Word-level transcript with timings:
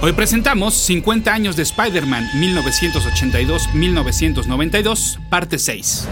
Hoy 0.00 0.12
presentamos 0.12 0.74
50 0.74 1.34
años 1.34 1.56
de 1.56 1.64
Spider-Man 1.64 2.24
1982-1992, 2.34 5.18
parte 5.28 5.58
6. 5.58 6.06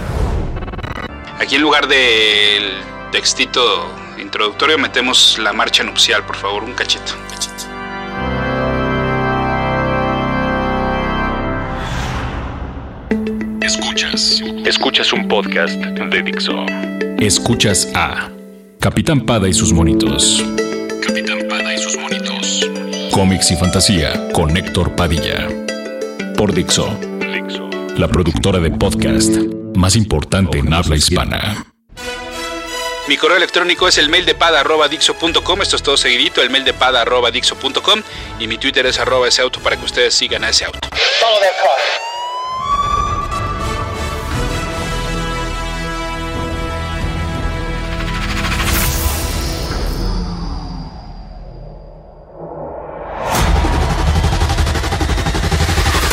Aquí 1.39 1.55
en 1.55 1.63
lugar 1.63 1.87
del 1.87 2.73
textito 3.13 3.89
introductorio 4.21 4.77
metemos 4.77 5.39
la 5.39 5.53
marcha 5.53 5.85
nupcial, 5.85 6.27
por 6.27 6.35
favor, 6.35 6.65
un 6.65 6.73
cachito. 6.73 7.13
Escuchas. 13.63 14.43
Escuchas 14.65 15.13
un 15.13 15.29
podcast 15.29 15.77
de 15.77 16.23
Dixo. 16.25 16.67
Escuchas 17.21 17.89
a 17.95 18.31
Capitán 18.81 19.21
Pada 19.21 19.49
y 19.49 19.53
sus 19.53 19.73
monitos. 19.73 20.45
Capitán 21.07 21.36
Cómics 23.17 23.51
y 23.51 23.57
fantasía 23.57 24.29
con 24.35 24.55
Héctor 24.55 24.95
Padilla. 24.95 25.49
Por 26.37 26.53
Dixo. 26.53 26.87
La 27.97 28.09
productora 28.09 28.59
de 28.59 28.71
podcast 28.71 29.37
más 29.75 29.97
importante 29.97 30.59
en 30.59 30.71
habla 30.75 30.97
hispana. 30.97 31.65
Mi 33.09 33.17
correo 33.17 33.39
electrónico 33.39 33.89
es 33.89 33.97
el 33.97 34.11
mail 34.11 34.27
de 34.27 34.35
pada.dixo.com. 34.35 35.63
Esto 35.63 35.77
es 35.77 35.83
todo 35.83 35.97
seguidito, 35.97 36.43
el 36.43 36.51
mail 36.51 36.67
de 36.67 36.75
pada.dixo.com. 36.75 38.03
Y 38.39 38.49
mi 38.49 38.59
Twitter 38.59 38.85
es 38.85 39.01
arroba 39.01 39.29
ese 39.29 39.41
auto 39.41 39.61
para 39.61 39.79
que 39.79 39.87
ustedes 39.87 40.13
sigan 40.13 40.45
a 40.45 40.51
ese 40.51 40.67
auto. 40.67 40.87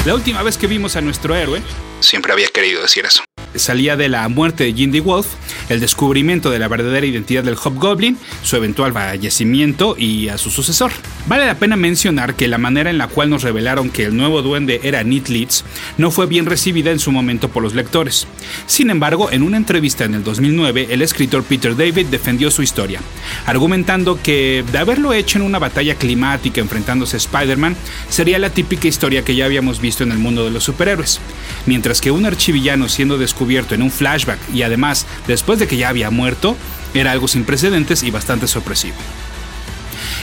La 0.06 0.14
última 0.14 0.44
vez 0.44 0.58
que 0.58 0.68
vimos 0.68 0.98
a 0.98 1.02
nuestro 1.02 1.34
héroe, 1.34 1.62
siempre 2.02 2.34
había 2.34 2.50
querido 2.50 2.82
decir 2.82 3.06
eso. 3.06 3.23
salía 3.56 3.96
de 3.96 4.10
la 4.10 4.28
muerte 4.28 4.66
de 4.66 4.73
Jindy 4.73 5.00
Wolf, 5.00 5.28
el 5.69 5.80
descubrimiento 5.80 6.50
de 6.50 6.59
la 6.59 6.67
verdadera 6.67 7.06
identidad 7.06 7.44
del 7.44 7.56
Hobgoblin, 7.56 8.17
su 8.44 8.56
eventual 8.56 8.94
fallecimiento 8.94 9.95
y 9.97 10.30
a 10.30 10.38
su 10.38 10.50
sucesor. 10.50 10.92
Vale 11.28 11.45
la 11.45 11.55
pena 11.55 11.75
mencionar 11.75 12.36
que 12.36 12.47
la 12.47 12.58
manera 12.58 12.89
en 12.89 12.97
la 12.97 13.08
cual 13.08 13.30
nos 13.30 13.44
revelaron 13.44 13.89
que 13.89 14.05
el 14.05 14.16
nuevo 14.16 14.42
duende 14.42 14.81
era 14.83 15.03
Nit 15.03 15.30
Leeds 15.30 15.64
no 15.97 16.11
fue 16.11 16.25
bien 16.25 16.45
recibida 16.45 16.92
en 16.92 17.00
su 17.00 17.11
momento 17.11 17.50
por 17.50 17.64
los 17.64 17.73
lectores. 17.73 18.28
Sin 18.66 18.89
embargo, 18.89 19.31
en 19.31 19.44
una 19.44 19.58
entrevista 19.58 20.05
en 20.05 20.16
el 20.16 20.23
2009, 20.23 20.88
el 20.89 21.02
escritor 21.02 21.44
Peter 21.44 21.75
David 21.75 22.08
defendió 22.08 22.52
su 22.52 22.61
historia, 22.61 23.00
argumentando 23.45 24.20
que 24.22 24.64
de 24.72 24.77
haberlo 24.77 25.14
hecho 25.14 25.38
en 25.38 25.45
una 25.45 25.59
batalla 25.59 25.95
climática 25.95 26.61
enfrentándose 26.61 27.16
a 27.16 27.17
Spider-Man, 27.17 27.75
sería 28.09 28.39
la 28.39 28.50
típica 28.50 28.88
historia 28.88 29.23
que 29.23 29.36
ya 29.36 29.45
habíamos 29.45 29.80
visto 29.80 30.03
en 30.03 30.11
el 30.11 30.17
mundo 30.17 30.45
de 30.45 30.52
los 30.52 30.64
superhéroes, 30.64 31.20
mientras 31.66 32.02
que 32.02 32.11
un 32.11 32.25
archivillano 32.25 32.89
siendo 32.89 33.17
descubierto 33.17 33.75
en 33.75 33.81
un 33.81 33.92
flashback 33.92 34.39
y 34.53 34.64
además 34.64 35.05
después 35.27 35.59
de 35.59 35.62
que 35.67 35.78
ya 35.78 35.89
había 35.89 36.09
muerto, 36.09 36.56
era 36.94 37.11
algo 37.11 37.28
sin 37.28 37.45
precedentes 37.45 38.03
y 38.03 38.11
bastante 38.11 38.47
sorpresivo. 38.47 38.95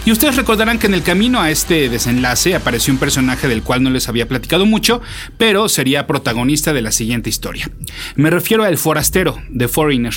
Y 0.05 0.13
ustedes 0.13 0.37
recordarán 0.37 0.79
que 0.79 0.87
en 0.87 0.95
el 0.95 1.03
camino 1.03 1.41
a 1.41 1.51
este 1.51 1.89
desenlace 1.89 2.55
apareció 2.55 2.93
un 2.93 2.99
personaje 2.99 3.49
del 3.49 3.63
cual 3.63 3.83
no 3.83 3.91
les 3.91 4.09
había 4.09 4.29
platicado 4.29 4.65
mucho, 4.65 5.03
pero 5.37 5.69
sería 5.69 6.07
protagonista 6.07 6.73
de 6.73 6.81
la 6.81 6.93
siguiente 6.93 7.29
historia. 7.29 7.71
Me 8.15 8.31
refiero 8.31 8.65
al 8.65 8.79
forastero, 8.79 9.43
The 9.57 9.69
Foreigner. 9.69 10.15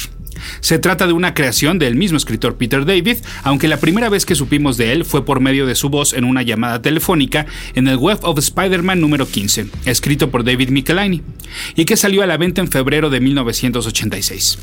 Se 0.60 0.80
trata 0.80 1.08
de 1.08 1.14
una 1.14 1.34
creación 1.34 1.80
del 1.80 1.96
mismo 1.96 2.18
escritor 2.18 2.56
Peter 2.56 2.86
David, 2.86 3.18
aunque 3.44 3.68
la 3.68 3.78
primera 3.78 4.10
vez 4.10 4.26
que 4.26 4.36
supimos 4.36 4.78
de 4.78 4.92
él 4.92 5.06
fue 5.06 5.26
por 5.26 5.40
medio 5.40 5.66
de 5.66 5.76
su 5.76 5.90
voz 5.90 6.14
en 6.14 6.24
una 6.24 6.42
llamada 6.42 6.82
telefónica 6.82 7.46
en 7.76 7.88
el 7.88 7.98
Web 7.98 8.20
of 8.24 8.40
Spider-Man 8.40 9.02
número 9.02 9.28
15, 9.28 9.68
escrito 9.86 10.32
por 10.32 10.44
David 10.44 10.70
Michelini, 10.70 11.22
y 11.76 11.86
que 11.86 11.98
salió 11.98 12.24
a 12.24 12.28
la 12.28 12.38
venta 12.38 12.62
en 12.62 12.70
febrero 12.70 13.10
de 13.10 13.20
1986. 13.20 14.60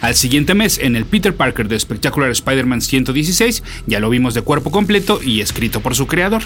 Al 0.00 0.14
siguiente 0.14 0.54
mes, 0.54 0.78
en 0.78 0.96
el 0.96 1.04
Peter 1.04 1.34
Parker 1.34 1.68
de 1.68 1.78
Spectacular 1.78 2.30
Spider-Man 2.30 2.80
116, 2.80 3.62
ya 3.86 4.00
lo 4.00 4.10
vimos 4.10 4.34
de 4.34 4.42
cuerpo 4.42 4.70
completo 4.70 5.20
y 5.22 5.40
escrito 5.40 5.80
por 5.80 5.94
su 5.94 6.06
creador. 6.06 6.42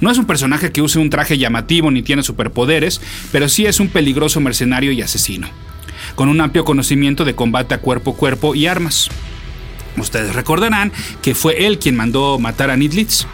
No 0.00 0.10
es 0.10 0.18
un 0.18 0.26
personaje 0.26 0.72
que 0.72 0.82
use 0.82 0.98
un 0.98 1.10
traje 1.10 1.38
llamativo 1.38 1.90
ni 1.90 2.02
tiene 2.02 2.22
superpoderes, 2.22 3.00
pero 3.32 3.48
sí 3.48 3.66
es 3.66 3.80
un 3.80 3.88
peligroso 3.88 4.40
mercenario 4.40 4.92
y 4.92 5.02
asesino 5.02 5.48
con 6.18 6.28
un 6.28 6.40
amplio 6.40 6.64
conocimiento 6.64 7.24
de 7.24 7.36
combate 7.36 7.76
a 7.76 7.78
cuerpo 7.78 8.10
a 8.10 8.16
cuerpo 8.16 8.56
y 8.56 8.66
armas. 8.66 9.08
Ustedes 9.96 10.34
recordarán 10.34 10.90
que 11.22 11.36
fue 11.36 11.64
él 11.64 11.78
quien 11.78 11.94
mandó 11.94 12.40
matar 12.40 12.70
a 12.70 12.76
Nidlitz 12.76 13.24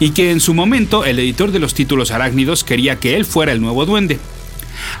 y 0.00 0.10
que 0.10 0.32
en 0.32 0.40
su 0.40 0.52
momento 0.52 1.06
el 1.06 1.18
editor 1.18 1.50
de 1.50 1.60
los 1.60 1.72
títulos 1.72 2.10
arácnidos 2.10 2.62
quería 2.62 2.96
que 2.96 3.16
él 3.16 3.24
fuera 3.24 3.52
el 3.52 3.62
nuevo 3.62 3.86
duende. 3.86 4.18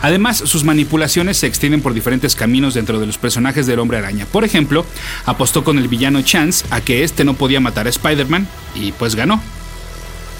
Además, 0.00 0.38
sus 0.38 0.64
manipulaciones 0.64 1.36
se 1.36 1.46
extienden 1.46 1.82
por 1.82 1.92
diferentes 1.92 2.34
caminos 2.34 2.72
dentro 2.72 2.98
de 2.98 3.06
los 3.06 3.18
personajes 3.18 3.66
del 3.66 3.80
hombre 3.80 3.98
araña. 3.98 4.24
Por 4.24 4.42
ejemplo, 4.42 4.86
apostó 5.26 5.62
con 5.62 5.76
el 5.76 5.88
villano 5.88 6.22
Chance 6.22 6.64
a 6.70 6.80
que 6.80 7.04
éste 7.04 7.22
no 7.22 7.34
podía 7.34 7.60
matar 7.60 7.86
a 7.86 7.90
Spider-Man 7.90 8.48
y 8.74 8.92
pues 8.92 9.14
ganó. 9.14 9.42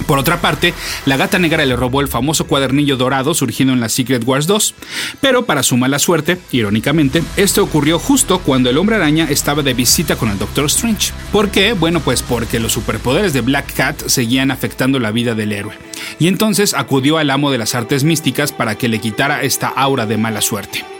Por 0.06 0.18
otra 0.18 0.40
parte, 0.40 0.74
la 1.04 1.16
gata 1.16 1.38
negra 1.38 1.64
le 1.64 1.74
robó 1.74 2.00
el 2.00 2.08
famoso 2.08 2.46
cuadernillo 2.46 2.96
dorado 2.96 3.34
surgido 3.34 3.72
en 3.72 3.80
la 3.80 3.88
Secret 3.88 4.22
Wars 4.24 4.46
2, 4.46 4.74
pero 5.20 5.46
para 5.46 5.62
su 5.62 5.76
mala 5.76 5.98
suerte, 5.98 6.38
irónicamente, 6.52 7.22
esto 7.36 7.62
ocurrió 7.62 7.98
justo 7.98 8.40
cuando 8.40 8.70
el 8.70 8.78
hombre 8.78 8.96
araña 8.96 9.26
estaba 9.28 9.62
de 9.62 9.74
visita 9.74 10.16
con 10.16 10.30
el 10.30 10.38
Doctor 10.38 10.66
Strange. 10.66 11.12
¿Por 11.32 11.50
qué? 11.50 11.72
Bueno, 11.72 12.00
pues 12.00 12.22
porque 12.22 12.60
los 12.60 12.72
superpoderes 12.72 13.32
de 13.32 13.40
Black 13.40 13.74
Cat 13.74 14.06
seguían 14.06 14.50
afectando 14.50 14.98
la 14.98 15.10
vida 15.10 15.34
del 15.34 15.52
héroe. 15.52 15.78
Y 16.18 16.28
entonces 16.28 16.74
acudió 16.74 17.18
al 17.18 17.30
amo 17.30 17.50
de 17.50 17.58
las 17.58 17.74
artes 17.74 18.04
místicas 18.04 18.52
para 18.52 18.76
que 18.76 18.88
le 18.88 19.00
quitara 19.00 19.42
esta 19.42 19.68
aura 19.68 20.06
de 20.06 20.16
mala 20.16 20.40
suerte. 20.40 20.95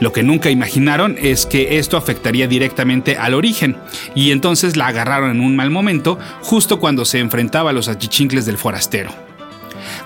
Lo 0.00 0.12
que 0.12 0.22
nunca 0.22 0.50
imaginaron 0.50 1.16
es 1.20 1.46
que 1.46 1.78
esto 1.78 1.96
afectaría 1.96 2.46
directamente 2.46 3.16
al 3.16 3.34
origen, 3.34 3.76
y 4.14 4.30
entonces 4.30 4.76
la 4.76 4.88
agarraron 4.88 5.30
en 5.30 5.40
un 5.40 5.56
mal 5.56 5.70
momento, 5.70 6.18
justo 6.42 6.78
cuando 6.78 7.04
se 7.04 7.18
enfrentaba 7.18 7.70
a 7.70 7.72
los 7.72 7.88
achichincles 7.88 8.46
del 8.46 8.58
forastero. 8.58 9.10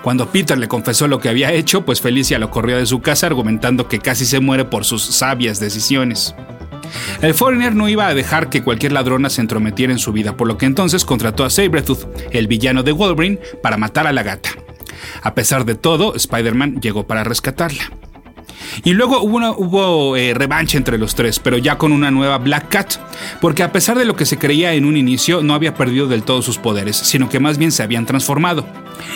Cuando 0.01 0.29
Peter 0.29 0.57
le 0.57 0.67
confesó 0.67 1.07
lo 1.07 1.19
que 1.19 1.29
había 1.29 1.53
hecho, 1.53 1.85
pues 1.85 2.01
Felicia 2.01 2.39
lo 2.39 2.51
corrió 2.51 2.77
de 2.77 2.85
su 2.85 3.01
casa 3.01 3.27
argumentando 3.27 3.87
que 3.87 3.99
casi 3.99 4.25
se 4.25 4.39
muere 4.39 4.65
por 4.65 4.85
sus 4.85 5.03
sabias 5.03 5.59
decisiones. 5.59 6.35
El 7.21 7.33
Foreigner 7.33 7.73
no 7.73 7.89
iba 7.89 8.07
a 8.07 8.13
dejar 8.13 8.49
que 8.49 8.63
cualquier 8.63 8.91
ladrona 8.91 9.29
se 9.29 9.41
entrometiera 9.41 9.93
en 9.93 9.99
su 9.99 10.11
vida, 10.11 10.35
por 10.35 10.47
lo 10.47 10.57
que 10.57 10.65
entonces 10.65 11.05
contrató 11.05 11.45
a 11.45 11.49
Sabretooth, 11.49 12.05
el 12.31 12.47
villano 12.47 12.83
de 12.83 12.91
Wolverine, 12.91 13.39
para 13.61 13.77
matar 13.77 14.07
a 14.07 14.13
la 14.13 14.23
gata. 14.23 14.49
A 15.21 15.33
pesar 15.33 15.65
de 15.65 15.75
todo, 15.75 16.15
Spider-Man 16.15 16.81
llegó 16.81 17.07
para 17.07 17.23
rescatarla. 17.23 17.89
Y 18.83 18.93
luego 18.93 19.21
hubo, 19.21 19.55
hubo 19.57 20.17
eh, 20.17 20.33
revancha 20.33 20.77
entre 20.77 20.97
los 20.97 21.15
tres, 21.15 21.39
pero 21.39 21.57
ya 21.57 21.77
con 21.77 21.91
una 21.91 22.11
nueva 22.11 22.37
Black 22.37 22.69
Cat, 22.69 22.93
porque 23.41 23.63
a 23.63 23.71
pesar 23.71 23.97
de 23.97 24.05
lo 24.05 24.15
que 24.15 24.25
se 24.25 24.37
creía 24.37 24.73
en 24.73 24.85
un 24.85 24.97
inicio, 24.97 25.43
no 25.43 25.53
había 25.53 25.75
perdido 25.75 26.07
del 26.07 26.23
todo 26.23 26.41
sus 26.41 26.57
poderes, 26.57 26.97
sino 26.97 27.29
que 27.29 27.39
más 27.39 27.57
bien 27.57 27.71
se 27.71 27.83
habían 27.83 28.05
transformado. 28.05 28.65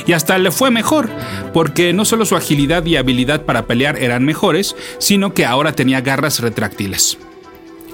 Y 0.05 0.13
hasta 0.13 0.37
le 0.37 0.51
fue 0.51 0.71
mejor, 0.71 1.09
porque 1.53 1.93
no 1.93 2.05
solo 2.05 2.25
su 2.25 2.35
agilidad 2.35 2.85
y 2.85 2.95
habilidad 2.95 3.43
para 3.43 3.65
pelear 3.65 3.97
eran 3.97 4.23
mejores, 4.23 4.75
sino 4.99 5.33
que 5.33 5.45
ahora 5.45 5.73
tenía 5.73 6.01
garras 6.01 6.39
retráctiles. 6.39 7.17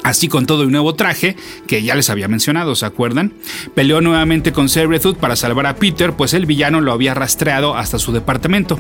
Así 0.04 0.28
con 0.28 0.46
todo 0.46 0.64
un 0.64 0.72
nuevo 0.72 0.96
traje, 0.96 1.38
que 1.66 1.82
ya 1.82 1.96
les 1.96 2.10
había 2.10 2.28
mencionado, 2.28 2.76
¿se 2.76 2.86
acuerdan? 2.86 3.34
Peleó 3.74 4.02
nuevamente 4.02 4.52
con 4.52 4.68
Sabretooth 4.68 5.18
para 5.18 5.38
salvar 5.38 5.66
a 5.66 5.78
Peter, 5.78 6.12
pues 6.14 6.34
el 6.34 6.46
villano 6.46 6.82
lo 6.82 6.92
había 6.92 7.14
rastreado 7.14 7.78
hasta 7.78 8.00
su 8.00 8.12
departamento. 8.12 8.80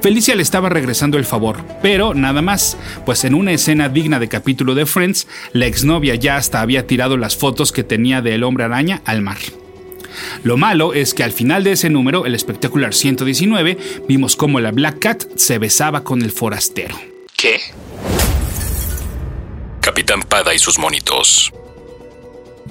Felicia 0.00 0.34
le 0.34 0.42
estaba 0.42 0.68
regresando 0.68 1.18
el 1.18 1.24
favor, 1.24 1.64
pero 1.82 2.14
nada 2.14 2.42
más, 2.42 2.76
pues 3.04 3.24
en 3.24 3.34
una 3.34 3.52
escena 3.52 3.88
digna 3.88 4.18
de 4.18 4.28
capítulo 4.28 4.74
de 4.74 4.86
Friends, 4.86 5.26
la 5.52 5.66
exnovia 5.66 6.14
ya 6.14 6.36
hasta 6.36 6.60
había 6.60 6.86
tirado 6.86 7.16
las 7.16 7.36
fotos 7.36 7.72
que 7.72 7.84
tenía 7.84 8.22
del 8.22 8.44
hombre 8.44 8.64
araña 8.64 9.02
al 9.04 9.22
mar. 9.22 9.38
Lo 10.44 10.56
malo 10.56 10.92
es 10.94 11.14
que 11.14 11.24
al 11.24 11.32
final 11.32 11.64
de 11.64 11.72
ese 11.72 11.88
número, 11.88 12.26
el 12.26 12.34
espectacular 12.34 12.94
119, 12.94 13.78
vimos 14.08 14.36
cómo 14.36 14.60
la 14.60 14.70
Black 14.70 14.98
Cat 14.98 15.24
se 15.36 15.58
besaba 15.58 16.04
con 16.04 16.22
el 16.22 16.32
forastero. 16.32 16.98
¿Qué? 17.36 17.60
Capitán 19.80 20.22
Pada 20.22 20.54
y 20.54 20.58
sus 20.58 20.78
monitos. 20.78 21.52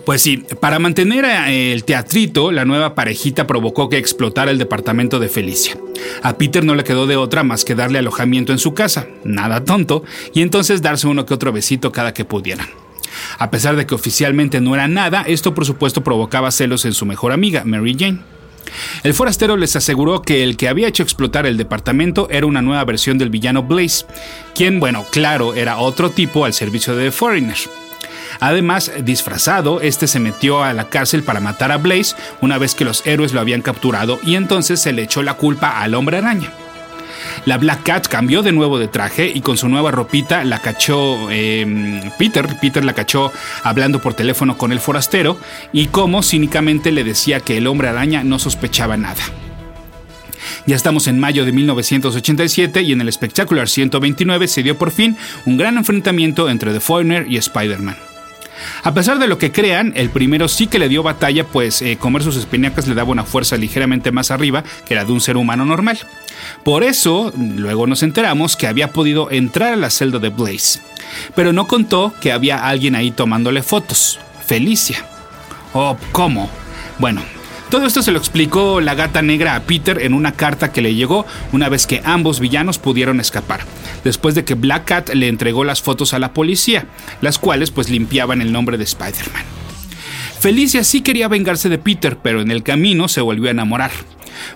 Pues 0.05 0.23
sí, 0.23 0.43
para 0.59 0.79
mantener 0.79 1.25
eh, 1.25 1.73
el 1.73 1.83
teatrito, 1.83 2.51
la 2.51 2.65
nueva 2.65 2.95
parejita 2.95 3.45
provocó 3.45 3.87
que 3.87 3.97
explotara 3.97 4.49
el 4.49 4.57
departamento 4.57 5.19
de 5.19 5.29
Felicia. 5.29 5.77
A 6.23 6.37
Peter 6.37 6.63
no 6.63 6.73
le 6.73 6.83
quedó 6.83 7.05
de 7.05 7.17
otra 7.17 7.43
más 7.43 7.63
que 7.63 7.75
darle 7.75 7.99
alojamiento 7.99 8.51
en 8.51 8.57
su 8.57 8.73
casa, 8.73 9.07
nada 9.23 9.63
tonto, 9.63 10.03
y 10.33 10.41
entonces 10.41 10.81
darse 10.81 11.07
uno 11.07 11.25
que 11.25 11.35
otro 11.35 11.51
besito 11.51 11.91
cada 11.91 12.13
que 12.13 12.25
pudieran. 12.25 12.67
A 13.37 13.51
pesar 13.51 13.75
de 13.75 13.85
que 13.85 13.93
oficialmente 13.93 14.59
no 14.59 14.73
era 14.73 14.87
nada, 14.87 15.23
esto 15.27 15.53
por 15.53 15.65
supuesto 15.65 16.03
provocaba 16.03 16.51
celos 16.51 16.85
en 16.85 16.93
su 16.93 17.05
mejor 17.05 17.31
amiga, 17.31 17.63
Mary 17.63 17.95
Jane. 17.97 18.19
El 19.03 19.13
forastero 19.13 19.57
les 19.57 19.75
aseguró 19.75 20.21
que 20.21 20.43
el 20.43 20.57
que 20.57 20.69
había 20.69 20.87
hecho 20.87 21.03
explotar 21.03 21.45
el 21.45 21.57
departamento 21.57 22.27
era 22.31 22.45
una 22.45 22.61
nueva 22.61 22.85
versión 22.85 23.17
del 23.17 23.29
villano 23.29 23.63
Blaze, 23.63 24.05
quien, 24.55 24.79
bueno, 24.79 25.05
claro, 25.11 25.53
era 25.53 25.77
otro 25.77 26.09
tipo 26.09 26.45
al 26.45 26.53
servicio 26.53 26.95
de 26.95 27.05
The 27.05 27.11
Foreigner. 27.11 27.57
Además, 28.39 28.91
disfrazado, 29.03 29.81
este 29.81 30.07
se 30.07 30.19
metió 30.19 30.63
a 30.63 30.73
la 30.73 30.89
cárcel 30.89 31.23
para 31.23 31.39
matar 31.39 31.71
a 31.71 31.77
Blaze 31.77 32.15
una 32.41 32.57
vez 32.57 32.75
que 32.75 32.85
los 32.85 33.05
héroes 33.05 33.33
lo 33.33 33.41
habían 33.41 33.61
capturado 33.61 34.19
y 34.23 34.35
entonces 34.35 34.79
se 34.79 34.93
le 34.93 35.03
echó 35.03 35.23
la 35.23 35.35
culpa 35.35 35.81
al 35.81 35.93
hombre 35.95 36.17
araña. 36.17 36.51
La 37.45 37.57
Black 37.57 37.83
Cat 37.83 38.07
cambió 38.07 38.43
de 38.43 38.51
nuevo 38.51 38.77
de 38.77 38.87
traje 38.87 39.31
y 39.33 39.41
con 39.41 39.57
su 39.57 39.67
nueva 39.67 39.91
ropita 39.91 40.43
la 40.43 40.59
cachó 40.59 41.29
em, 41.31 42.01
Peter. 42.17 42.47
Peter 42.59 42.83
la 42.85 42.93
cachó 42.93 43.31
hablando 43.63 43.99
por 43.99 44.13
teléfono 44.13 44.57
con 44.57 44.71
el 44.71 44.79
forastero 44.79 45.37
y 45.73 45.87
como 45.87 46.23
cínicamente 46.23 46.91
le 46.91 47.03
decía 47.03 47.39
que 47.39 47.57
el 47.57 47.67
hombre 47.67 47.87
araña 47.87 48.23
no 48.23 48.37
sospechaba 48.37 48.97
nada. 48.97 49.21
Ya 50.67 50.75
estamos 50.75 51.07
en 51.07 51.19
mayo 51.19 51.45
de 51.45 51.51
1987 51.51 52.81
y 52.83 52.91
en 52.91 53.01
el 53.01 53.11
Spectacular 53.11 53.67
129 53.67 54.47
se 54.47 54.63
dio 54.63 54.77
por 54.77 54.91
fin 54.91 55.17
un 55.45 55.57
gran 55.57 55.77
enfrentamiento 55.77 56.49
entre 56.49 56.73
The 56.73 56.79
Foreigner 56.79 57.25
y 57.29 57.37
Spider-Man. 57.37 58.10
A 58.83 58.93
pesar 58.93 59.19
de 59.19 59.27
lo 59.27 59.37
que 59.37 59.51
crean, 59.51 59.93
el 59.95 60.09
primero 60.09 60.47
sí 60.47 60.67
que 60.67 60.79
le 60.79 60.89
dio 60.89 61.03
batalla, 61.03 61.45
pues 61.45 61.81
eh, 61.81 61.97
comer 61.97 62.23
sus 62.23 62.37
espinacas 62.37 62.87
le 62.87 62.95
daba 62.95 63.11
una 63.11 63.23
fuerza 63.23 63.57
ligeramente 63.57 64.11
más 64.11 64.31
arriba 64.31 64.63
que 64.85 64.95
la 64.95 65.05
de 65.05 65.11
un 65.11 65.21
ser 65.21 65.37
humano 65.37 65.65
normal. 65.65 65.99
Por 66.63 66.83
eso, 66.83 67.33
luego 67.37 67.87
nos 67.87 68.03
enteramos 68.03 68.55
que 68.55 68.67
había 68.67 68.91
podido 68.91 69.31
entrar 69.31 69.73
a 69.73 69.77
la 69.77 69.89
celda 69.89 70.19
de 70.19 70.29
Blaze. 70.29 70.81
Pero 71.35 71.53
no 71.53 71.67
contó 71.67 72.13
que 72.21 72.31
había 72.31 72.67
alguien 72.67 72.95
ahí 72.95 73.11
tomándole 73.11 73.63
fotos. 73.63 74.19
Felicia. 74.45 75.05
¿O 75.73 75.97
cómo? 76.11 76.49
Bueno, 76.99 77.21
todo 77.71 77.87
esto 77.87 78.01
se 78.03 78.11
lo 78.11 78.19
explicó 78.19 78.81
la 78.81 78.95
gata 78.95 79.21
negra 79.21 79.55
a 79.55 79.61
Peter 79.61 80.01
en 80.01 80.13
una 80.13 80.33
carta 80.33 80.73
que 80.73 80.81
le 80.81 80.93
llegó 80.93 81.25
una 81.53 81.69
vez 81.69 81.87
que 81.87 82.01
ambos 82.03 82.41
villanos 82.41 82.77
pudieron 82.77 83.21
escapar, 83.21 83.61
después 84.03 84.35
de 84.35 84.43
que 84.43 84.55
Black 84.55 84.85
Cat 84.85 85.09
le 85.13 85.29
entregó 85.29 85.63
las 85.63 85.81
fotos 85.81 86.13
a 86.13 86.19
la 86.19 86.33
policía, 86.33 86.87
las 87.21 87.39
cuales 87.39 87.71
pues 87.71 87.89
limpiaban 87.89 88.41
el 88.41 88.51
nombre 88.51 88.77
de 88.77 88.83
Spider-Man. 88.83 89.45
Felicia 90.41 90.83
sí 90.83 90.99
quería 90.99 91.29
vengarse 91.29 91.69
de 91.69 91.77
Peter, 91.77 92.17
pero 92.21 92.41
en 92.41 92.51
el 92.51 92.61
camino 92.61 93.07
se 93.07 93.21
volvió 93.21 93.47
a 93.47 93.51
enamorar. 93.51 93.91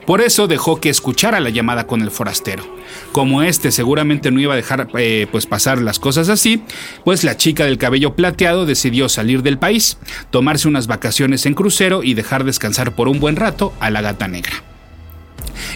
Por 0.06 0.22
eso 0.22 0.48
dejó 0.48 0.80
que 0.80 0.90
escuchara 0.90 1.40
la 1.40 1.50
llamada 1.50 1.88
con 1.88 2.02
el 2.02 2.12
forastero. 2.12 2.64
Como 3.12 3.44
este 3.44 3.72
seguramente 3.72 4.32
no 4.32 4.40
iba 4.40 4.54
a 4.54 4.58
dejar 4.58 4.88
eh, 4.98 5.28
pues 5.32 5.46
pasar 5.46 5.82
las 5.82 6.00
cosas 6.00 6.30
así, 6.30 6.64
pues 7.04 7.24
la 7.24 7.38
chica 7.38 7.66
del 7.66 7.78
cabello 7.78 8.16
plateado 8.16 8.66
decidió 8.66 9.10
salir 9.10 9.42
del 9.44 9.58
país, 9.58 9.98
tomarse 10.30 10.68
unas 10.68 10.88
vacaciones 10.88 11.46
en 11.46 11.54
crucero 11.54 12.04
y 12.04 12.14
dejar 12.14 12.44
descansar 12.44 12.96
por 12.96 13.08
un 13.08 13.20
buen 13.20 13.36
rato 13.36 13.74
a 13.80 13.90
la 13.90 14.02
gata 14.02 14.28
negra. 14.28 14.64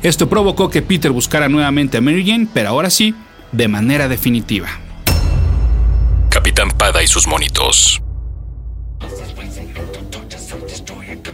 Esto 0.04 0.30
provocó 0.30 0.70
que 0.70 0.82
Peter 0.82 1.12
buscara 1.12 1.50
nuevamente 1.50 1.98
a 1.98 2.02
Mary 2.02 2.26
Jane, 2.26 2.48
pero 2.54 2.70
ahora 2.70 2.90
sí, 2.90 3.16
de 3.52 3.68
manera 3.68 4.08
definitiva. 4.08 4.70
Capitán 6.30 6.70
Pada 6.72 7.02
y 7.04 7.08
sus 7.08 7.28
monitos. 7.28 8.02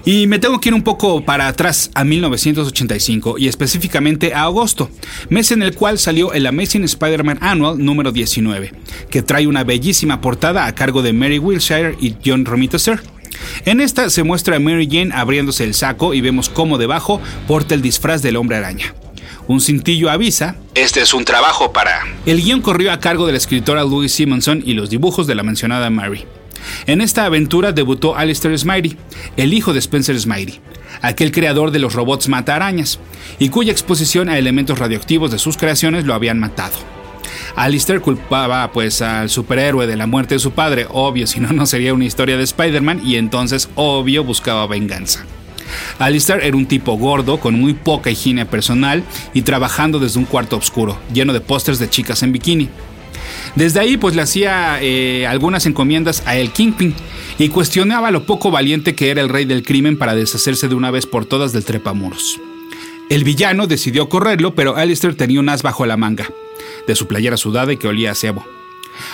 Y 0.07 0.27
me 0.27 0.37
tengo 0.37 0.59
que 0.59 0.69
ir 0.69 0.75
un 0.75 0.83
poco 0.83 1.25
para 1.25 1.47
atrás 1.47 1.89
a 1.95 2.03
1985 2.03 3.39
y 3.39 3.47
específicamente 3.47 4.35
a 4.35 4.43
agosto, 4.43 4.91
mes 5.29 5.51
en 5.51 5.63
el 5.63 5.73
cual 5.73 5.97
salió 5.97 6.31
el 6.31 6.45
Amazing 6.45 6.83
Spider-Man 6.83 7.39
Annual 7.41 7.83
número 7.83 8.11
19, 8.11 8.71
que 9.09 9.23
trae 9.23 9.47
una 9.47 9.63
bellísima 9.63 10.21
portada 10.21 10.67
a 10.67 10.75
cargo 10.75 11.01
de 11.01 11.11
Mary 11.11 11.39
Wilshire 11.39 11.97
y 11.99 12.15
John 12.23 12.45
Romita 12.45 12.77
Sr. 12.77 13.01
En 13.65 13.81
esta 13.81 14.11
se 14.11 14.21
muestra 14.21 14.57
a 14.57 14.59
Mary 14.59 14.87
Jane 14.89 15.09
abriéndose 15.11 15.63
el 15.63 15.73
saco 15.73 16.13
y 16.13 16.21
vemos 16.21 16.49
cómo 16.49 16.77
debajo 16.77 17.19
porta 17.47 17.73
el 17.73 17.81
disfraz 17.81 18.21
del 18.21 18.35
hombre 18.35 18.57
araña. 18.57 18.93
Un 19.47 19.59
cintillo 19.59 20.11
avisa, 20.11 20.55
este 20.75 21.01
es 21.01 21.15
un 21.15 21.25
trabajo 21.25 21.73
para... 21.73 22.01
El 22.27 22.43
guion 22.43 22.61
corrió 22.61 22.91
a 22.91 22.99
cargo 22.99 23.25
de 23.25 23.31
la 23.31 23.39
escritora 23.39 23.83
Louise 23.83 24.15
Simonson 24.15 24.61
y 24.63 24.73
los 24.73 24.91
dibujos 24.91 25.25
de 25.25 25.33
la 25.33 25.41
mencionada 25.41 25.89
Mary. 25.89 26.25
En 26.87 27.01
esta 27.01 27.25
aventura 27.25 27.71
debutó 27.71 28.15
Alistair 28.15 28.57
Smiley, 28.57 28.97
el 29.37 29.53
hijo 29.53 29.73
de 29.73 29.79
Spencer 29.79 30.19
Smiley, 30.19 30.59
aquel 31.01 31.31
creador 31.31 31.71
de 31.71 31.79
los 31.79 31.93
robots 31.93 32.29
mata 32.29 32.55
arañas, 32.55 32.99
y 33.39 33.49
cuya 33.49 33.71
exposición 33.71 34.29
a 34.29 34.37
elementos 34.37 34.79
radioactivos 34.79 35.31
de 35.31 35.39
sus 35.39 35.57
creaciones 35.57 36.05
lo 36.05 36.13
habían 36.13 36.39
matado. 36.39 36.75
Alistair 37.55 38.01
culpaba 38.01 38.71
pues 38.71 39.01
al 39.01 39.29
superhéroe 39.29 39.87
de 39.87 39.95
la 39.95 40.07
muerte 40.07 40.35
de 40.35 40.39
su 40.39 40.51
padre, 40.51 40.87
obvio, 40.89 41.27
si 41.27 41.39
no 41.39 41.53
no 41.53 41.65
sería 41.65 41.93
una 41.93 42.05
historia 42.05 42.37
de 42.37 42.43
Spider-Man 42.43 43.01
y 43.03 43.15
entonces 43.15 43.69
obvio 43.75 44.23
buscaba 44.23 44.67
venganza. 44.67 45.25
Alistair 45.97 46.41
era 46.43 46.55
un 46.55 46.67
tipo 46.67 46.97
gordo, 46.97 47.39
con 47.39 47.59
muy 47.59 47.73
poca 47.73 48.11
higiene 48.11 48.45
personal 48.45 49.03
y 49.33 49.41
trabajando 49.41 49.99
desde 49.99 50.19
un 50.19 50.25
cuarto 50.25 50.57
oscuro, 50.57 50.97
lleno 51.13 51.33
de 51.33 51.41
pósters 51.41 51.79
de 51.79 51.89
chicas 51.89 52.21
en 52.23 52.31
bikini. 52.31 52.69
Desde 53.55 53.79
ahí 53.79 53.95
pues 53.95 54.15
le 54.15 54.21
hacía 54.21 54.79
eh, 54.81 55.25
algunas 55.27 55.65
encomiendas 55.65 56.23
a 56.25 56.35
el 56.35 56.51
Kingpin 56.51 56.93
y 57.39 57.49
cuestionaba 57.49 58.11
lo 58.11 58.25
poco 58.25 58.51
valiente 58.51 58.95
que 58.95 59.09
era 59.09 59.21
el 59.21 59.29
rey 59.29 59.45
del 59.45 59.63
crimen 59.63 59.97
para 59.97 60.13
deshacerse 60.13 60.67
de 60.67 60.75
una 60.75 60.91
vez 60.91 61.05
por 61.05 61.25
todas 61.25 61.53
del 61.53 61.63
trepamuros. 61.63 62.39
El 63.09 63.23
villano 63.23 63.67
decidió 63.67 64.09
correrlo, 64.09 64.55
pero 64.55 64.75
Alistair 64.75 65.15
tenía 65.15 65.39
un 65.39 65.47
as 65.47 65.61
bajo 65.61 65.85
la 65.85 65.95
manga, 65.95 66.27
de 66.85 66.95
su 66.95 67.07
playera 67.07 67.37
sudada 67.37 67.71
y 67.71 67.77
que 67.77 67.87
olía 67.87 68.11
a 68.11 68.15
cebo. 68.15 68.45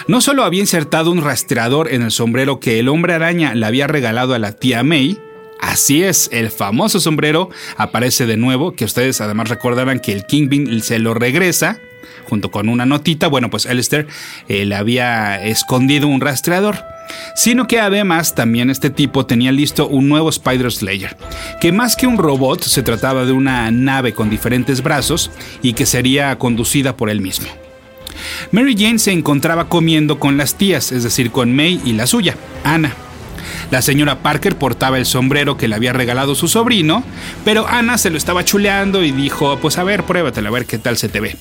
No 0.07 0.21
solo 0.21 0.43
había 0.43 0.61
insertado 0.61 1.11
un 1.11 1.21
rastreador 1.21 1.91
en 1.91 2.01
el 2.01 2.11
sombrero 2.11 2.59
que 2.59 2.79
el 2.79 2.89
hombre 2.89 3.13
araña 3.13 3.53
le 3.53 3.65
había 3.65 3.87
regalado 3.87 4.33
a 4.33 4.39
la 4.39 4.53
tía 4.53 4.83
May, 4.83 5.19
Así 5.59 6.01
es, 6.01 6.27
el 6.33 6.49
famoso 6.49 6.99
sombrero 6.99 7.49
aparece 7.77 8.25
de 8.25 8.35
nuevo, 8.35 8.73
que 8.73 8.83
ustedes 8.83 9.21
además 9.21 9.47
recordarán 9.47 9.99
que 9.99 10.11
el 10.11 10.25
Kingpin 10.25 10.81
se 10.81 10.97
lo 10.97 11.13
regresa 11.13 11.79
junto 12.25 12.51
con 12.51 12.69
una 12.69 12.85
notita, 12.85 13.27
bueno, 13.27 13.49
pues 13.49 13.65
Alistair 13.65 14.07
eh, 14.47 14.65
le 14.65 14.75
había 14.75 15.43
escondido 15.43 16.07
un 16.07 16.21
rastreador. 16.21 16.83
Sino 17.35 17.67
que 17.67 17.79
además 17.79 18.35
también 18.35 18.69
este 18.69 18.89
tipo 18.89 19.25
tenía 19.25 19.51
listo 19.51 19.87
un 19.87 20.07
nuevo 20.07 20.29
Spider 20.29 20.71
Slayer, 20.71 21.17
que 21.59 21.73
más 21.73 21.97
que 21.97 22.07
un 22.07 22.17
robot 22.17 22.63
se 22.63 22.83
trataba 22.83 23.25
de 23.25 23.33
una 23.33 23.69
nave 23.69 24.13
con 24.13 24.29
diferentes 24.29 24.81
brazos 24.81 25.29
y 25.61 25.73
que 25.73 25.85
sería 25.85 26.37
conducida 26.37 26.95
por 26.95 27.09
él 27.09 27.19
mismo. 27.19 27.47
Mary 28.51 28.75
Jane 28.77 28.99
se 28.99 29.11
encontraba 29.11 29.67
comiendo 29.67 30.19
con 30.19 30.37
las 30.37 30.55
tías, 30.55 30.91
es 30.91 31.03
decir, 31.03 31.31
con 31.31 31.53
May 31.53 31.81
y 31.83 31.93
la 31.93 32.07
suya, 32.07 32.37
Anna. 32.63 32.95
La 33.71 33.81
señora 33.81 34.21
Parker 34.21 34.57
portaba 34.57 34.97
el 34.97 35.05
sombrero 35.05 35.55
que 35.55 35.69
le 35.69 35.75
había 35.75 35.93
regalado 35.93 36.35
su 36.35 36.49
sobrino, 36.49 37.05
pero 37.45 37.65
Ana 37.67 37.97
se 37.97 38.09
lo 38.09 38.17
estaba 38.17 38.43
chuleando 38.43 39.01
y 39.01 39.11
dijo, 39.11 39.57
pues 39.59 39.77
a 39.77 39.85
ver, 39.85 40.03
pruébatelo, 40.03 40.49
a 40.49 40.51
ver 40.51 40.65
qué 40.65 40.77
tal 40.77 40.97
se 40.97 41.07
te 41.07 41.21
ve. 41.21 41.37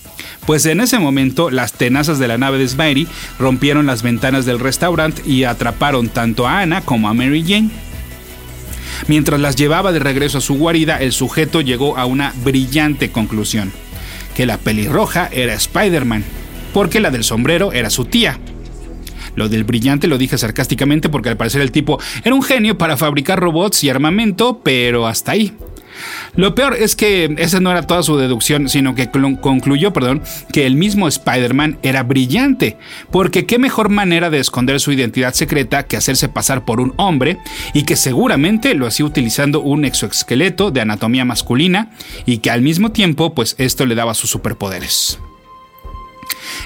Pues 0.46 0.64
en 0.66 0.80
ese 0.80 1.00
momento 1.00 1.50
las 1.50 1.72
tenazas 1.72 2.20
de 2.20 2.28
la 2.28 2.38
nave 2.38 2.58
de 2.58 2.68
Smiley 2.68 3.08
rompieron 3.40 3.86
las 3.86 4.02
ventanas 4.02 4.46
del 4.46 4.60
restaurante 4.60 5.22
y 5.26 5.42
atraparon 5.42 6.08
tanto 6.08 6.46
a 6.46 6.60
Ana 6.60 6.82
como 6.82 7.08
a 7.08 7.14
Mary 7.14 7.42
Jane. 7.42 7.70
Mientras 9.08 9.40
las 9.40 9.56
llevaba 9.56 9.90
de 9.90 9.98
regreso 9.98 10.38
a 10.38 10.40
su 10.40 10.54
guarida, 10.54 10.98
el 10.98 11.10
sujeto 11.10 11.60
llegó 11.60 11.98
a 11.98 12.06
una 12.06 12.32
brillante 12.44 13.10
conclusión, 13.10 13.72
que 14.36 14.46
la 14.46 14.56
pelirroja 14.56 15.28
era 15.32 15.54
Spider-Man, 15.54 16.24
porque 16.72 17.00
la 17.00 17.10
del 17.10 17.24
sombrero 17.24 17.72
era 17.72 17.90
su 17.90 18.04
tía. 18.04 18.38
Lo 19.34 19.48
del 19.48 19.64
brillante 19.64 20.08
lo 20.08 20.18
dije 20.18 20.38
sarcásticamente 20.38 21.08
porque 21.08 21.28
al 21.28 21.36
parecer 21.36 21.60
el 21.60 21.72
tipo 21.72 21.98
era 22.24 22.34
un 22.34 22.42
genio 22.42 22.78
para 22.78 22.96
fabricar 22.96 23.40
robots 23.40 23.84
y 23.84 23.90
armamento, 23.90 24.60
pero 24.62 25.06
hasta 25.06 25.32
ahí. 25.32 25.52
Lo 26.36 26.54
peor 26.54 26.74
es 26.74 26.96
que 26.96 27.34
esa 27.38 27.60
no 27.60 27.70
era 27.70 27.86
toda 27.86 28.02
su 28.02 28.16
deducción, 28.16 28.68
sino 28.68 28.94
que 28.94 29.10
concluyó, 29.10 29.92
perdón, 29.92 30.22
que 30.52 30.66
el 30.66 30.76
mismo 30.76 31.08
Spider-Man 31.08 31.78
era 31.82 32.02
brillante, 32.02 32.76
porque 33.10 33.46
qué 33.46 33.58
mejor 33.58 33.88
manera 33.88 34.30
de 34.30 34.38
esconder 34.38 34.80
su 34.80 34.92
identidad 34.92 35.34
secreta 35.34 35.84
que 35.84 35.96
hacerse 35.96 36.28
pasar 36.28 36.64
por 36.64 36.80
un 36.80 36.94
hombre 36.96 37.38
y 37.74 37.82
que 37.82 37.96
seguramente 37.96 38.74
lo 38.74 38.86
hacía 38.86 39.06
utilizando 39.06 39.60
un 39.60 39.84
exoesqueleto 39.84 40.70
de 40.70 40.80
anatomía 40.80 41.24
masculina 41.24 41.90
y 42.26 42.38
que 42.38 42.50
al 42.50 42.62
mismo 42.62 42.92
tiempo 42.92 43.34
pues 43.34 43.54
esto 43.58 43.86
le 43.86 43.94
daba 43.94 44.14
sus 44.14 44.30
superpoderes. 44.30 45.18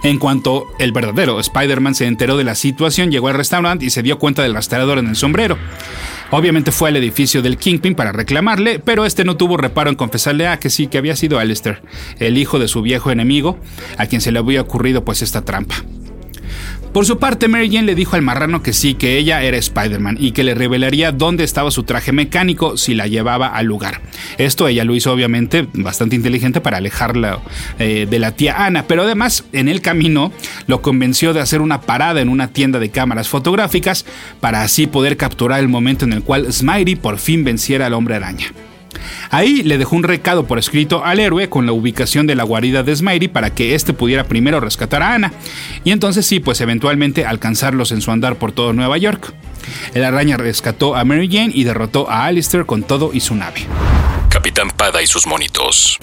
En 0.05 0.19
cuanto 0.19 0.67
el 0.79 0.93
verdadero 0.93 1.41
Spider-Man 1.41 1.95
se 1.95 2.07
enteró 2.07 2.37
de 2.37 2.45
la 2.45 2.55
situación, 2.55 3.11
llegó 3.11 3.29
al 3.29 3.35
restaurante 3.37 3.87
y 3.87 3.91
se 3.91 4.03
dio 4.03 4.19
cuenta 4.19 4.43
del 4.43 4.53
rastreador 4.53 4.99
en 4.99 5.09
el 5.09 5.17
sombrero. 5.17 5.57
Obviamente 6.31 6.73
fue 6.73 6.91
al 6.91 6.97
edificio 6.97 7.41
del 7.41 7.57
Kingpin 7.57 7.95
para 7.95 8.13
reclamarle, 8.13 8.81
pero 8.81 9.07
este 9.07 9.25
no 9.25 9.39
tuvo 9.39 9.57
reparo 9.57 9.89
en 9.89 9.97
confesarle 9.97 10.47
a 10.47 10.59
que 10.59 10.69
sí, 10.69 10.89
que 10.89 10.99
había 10.99 11.17
sido 11.17 11.39
Alistair, 11.39 11.81
el 12.19 12.37
hijo 12.37 12.59
de 12.59 12.69
su 12.69 12.83
viejo 12.83 13.11
enemigo, 13.11 13.59
a 13.97 14.05
quien 14.05 14.21
se 14.21 14.31
le 14.31 14.41
había 14.41 14.61
ocurrido 14.61 15.07
pues 15.07 15.23
esta 15.23 15.43
trampa. 15.43 15.77
Por 16.95 17.07
su 17.07 17.19
parte, 17.19 17.49
Mary 17.49 17.71
Jane 17.73 17.87
le 17.87 17.97
dijo 17.97 18.15
al 18.15 18.23
marrano 18.23 18.63
que 18.63 18.73
sí, 18.73 18.95
que 18.95 19.19
ella 19.19 19.43
era 19.43 19.57
Spider-Man 19.57 20.17
y 20.21 20.31
que 20.31 20.45
le 20.45 20.55
revelaría 20.55 21.11
dónde 21.11 21.43
estaba 21.43 21.73
su 21.73 21.83
traje 21.83 22.13
mecánico 22.13 22.77
si 22.77 22.95
la 22.95 23.09
llevaba 23.09 23.49
al 23.49 23.67
lugar. 23.67 24.01
Esto 24.39 24.69
ella 24.69 24.85
lo 24.85 24.95
hizo 24.95 25.13
obviamente 25.13 25.67
bastante 25.73 26.15
inteligente 26.15 26.61
para 26.61 26.77
alejarla 26.77 27.41
eh, 27.81 28.07
de 28.09 28.19
la 28.21 28.31
tía 28.31 28.65
Ana, 28.65 28.85
pero 28.87 29.03
además 29.03 29.45
en 29.53 29.69
el 29.69 29.81
camino 29.81 30.31
lo 30.69 30.83
convenció 30.83 31.33
de 31.33 31.41
hacer 31.41 31.63
una 31.63 31.81
parada 31.81 32.21
en 32.21 32.29
una 32.29 32.53
tienda 32.53 32.79
de 32.79 32.91
cámaras 32.91 33.29
fotográficas 33.29 34.07
para 34.39 34.63
así 34.63 34.87
poder 34.87 35.17
capturar 35.17 35.59
el 35.59 35.69
momento 35.69 36.05
en 36.05 36.13
el 36.13 36.23
cual 36.23 36.53
Smiley 36.53 36.95
por 36.95 37.19
fin 37.19 37.43
venciera 37.43 37.87
al 37.87 37.95
hombre 37.95 38.15
araña. 38.15 38.53
Ahí 39.31 39.63
le 39.63 39.79
dejó 39.79 39.97
un 39.97 40.03
recado 40.03 40.47
por 40.47 40.59
escrito 40.59 41.05
al 41.05 41.21
héroe 41.21 41.49
con 41.49 41.67
la 41.67 41.73
ubicación 41.73 42.27
de 42.27 42.35
la 42.35 42.45
guarida 42.45 42.83
de 42.83 42.95
Smiley 42.95 43.29
para 43.29 43.51
que 43.51 43.75
éste 43.75 43.93
pudiera 43.93 44.25
primero 44.25 44.61
rescatar 44.61 45.03
a 45.03 45.15
Ana 45.15 45.33
y 45.85 45.91
entonces 45.91 46.27
sí, 46.27 46.41
pues 46.41 46.61
eventualmente 46.61 47.27
alcanzarlos 47.27 47.93
en 47.93 48.01
su 48.01 48.11
andar 48.11 48.37
por 48.37 48.53
todo 48.53 48.73
Nueva 48.73 48.99
York. 48.99 49.33
El 49.95 50.05
araña 50.05 50.37
rescató 50.37 50.97
a 50.97 51.05
Mary 51.05 51.29
Jane 51.31 51.53
y 51.55 51.65
derrotó 51.65 52.11
a 52.11 52.27
Alistair 52.27 52.67
con 52.67 52.83
todo 52.83 53.11
y 53.13 53.21
su 53.21 53.35
nave. 53.35 53.67
Capitán 54.29 54.69
Pada 54.77 55.03
y 55.03 55.07
sus 55.07 55.27
monitos. 55.27 55.99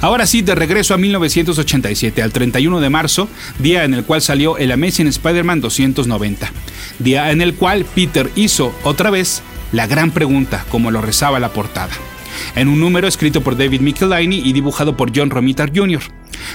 Ahora 0.00 0.26
sí, 0.26 0.42
de 0.42 0.54
regreso 0.54 0.94
a 0.94 0.98
1987, 0.98 2.22
al 2.22 2.32
31 2.32 2.80
de 2.80 2.90
marzo, 2.90 3.28
día 3.58 3.84
en 3.84 3.94
el 3.94 4.04
cual 4.04 4.20
salió 4.20 4.58
el 4.58 4.70
Amazing 4.70 5.08
Spider-Man 5.08 5.60
290, 5.60 6.52
día 6.98 7.30
en 7.30 7.40
el 7.40 7.54
cual 7.54 7.84
Peter 7.94 8.30
hizo 8.36 8.74
otra 8.84 9.10
vez 9.10 9.42
la 9.76 9.86
gran 9.86 10.10
pregunta, 10.10 10.64
como 10.70 10.90
lo 10.90 11.02
rezaba 11.02 11.38
la 11.38 11.50
portada, 11.50 11.92
en 12.54 12.68
un 12.68 12.80
número 12.80 13.06
escrito 13.06 13.42
por 13.42 13.58
David 13.58 13.82
Michelinie 13.82 14.40
y 14.42 14.54
dibujado 14.54 14.96
por 14.96 15.14
John 15.14 15.28
Romita 15.28 15.66
Jr., 15.66 16.00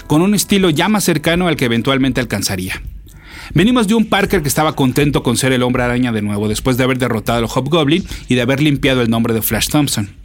con 0.07 0.23
un 0.23 0.33
estilo 0.33 0.71
ya 0.71 0.89
más 0.89 1.03
cercano 1.03 1.47
al 1.47 1.55
que 1.55 1.65
eventualmente 1.65 2.19
alcanzaría. 2.19 2.81
Venimos 3.53 3.87
de 3.87 3.93
un 3.93 4.05
Parker 4.05 4.41
que 4.41 4.47
estaba 4.47 4.75
contento 4.75 5.21
con 5.21 5.37
ser 5.37 5.51
el 5.51 5.61
hombre 5.61 5.83
araña 5.83 6.11
de 6.11 6.23
nuevo 6.23 6.47
después 6.47 6.77
de 6.77 6.83
haber 6.83 6.97
derrotado 6.97 7.37
al 7.37 7.45
Hobgoblin 7.45 8.03
y 8.27 8.33
de 8.33 8.41
haber 8.41 8.59
limpiado 8.59 9.03
el 9.03 9.11
nombre 9.11 9.35
de 9.35 9.43
Flash 9.43 9.67
Thompson. 9.67 10.20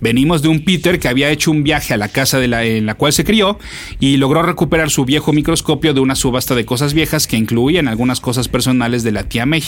Venimos 0.00 0.42
de 0.42 0.48
un 0.48 0.64
Peter 0.64 0.98
que 0.98 1.08
había 1.08 1.30
hecho 1.30 1.50
un 1.50 1.62
viaje 1.62 1.94
a 1.94 1.96
la 1.96 2.08
casa 2.08 2.38
de 2.38 2.48
la, 2.48 2.64
en 2.64 2.86
la 2.86 2.94
cual 2.94 3.12
se 3.12 3.24
crió 3.24 3.58
y 4.00 4.16
logró 4.16 4.42
recuperar 4.42 4.90
su 4.90 5.04
viejo 5.04 5.32
microscopio 5.32 5.94
de 5.94 6.00
una 6.00 6.14
subasta 6.14 6.54
de 6.54 6.64
cosas 6.64 6.94
viejas 6.94 7.26
que 7.26 7.36
incluían 7.36 7.88
algunas 7.88 8.20
cosas 8.20 8.48
personales 8.48 9.02
de 9.02 9.12
la 9.12 9.24
tía 9.24 9.46
May. 9.46 9.62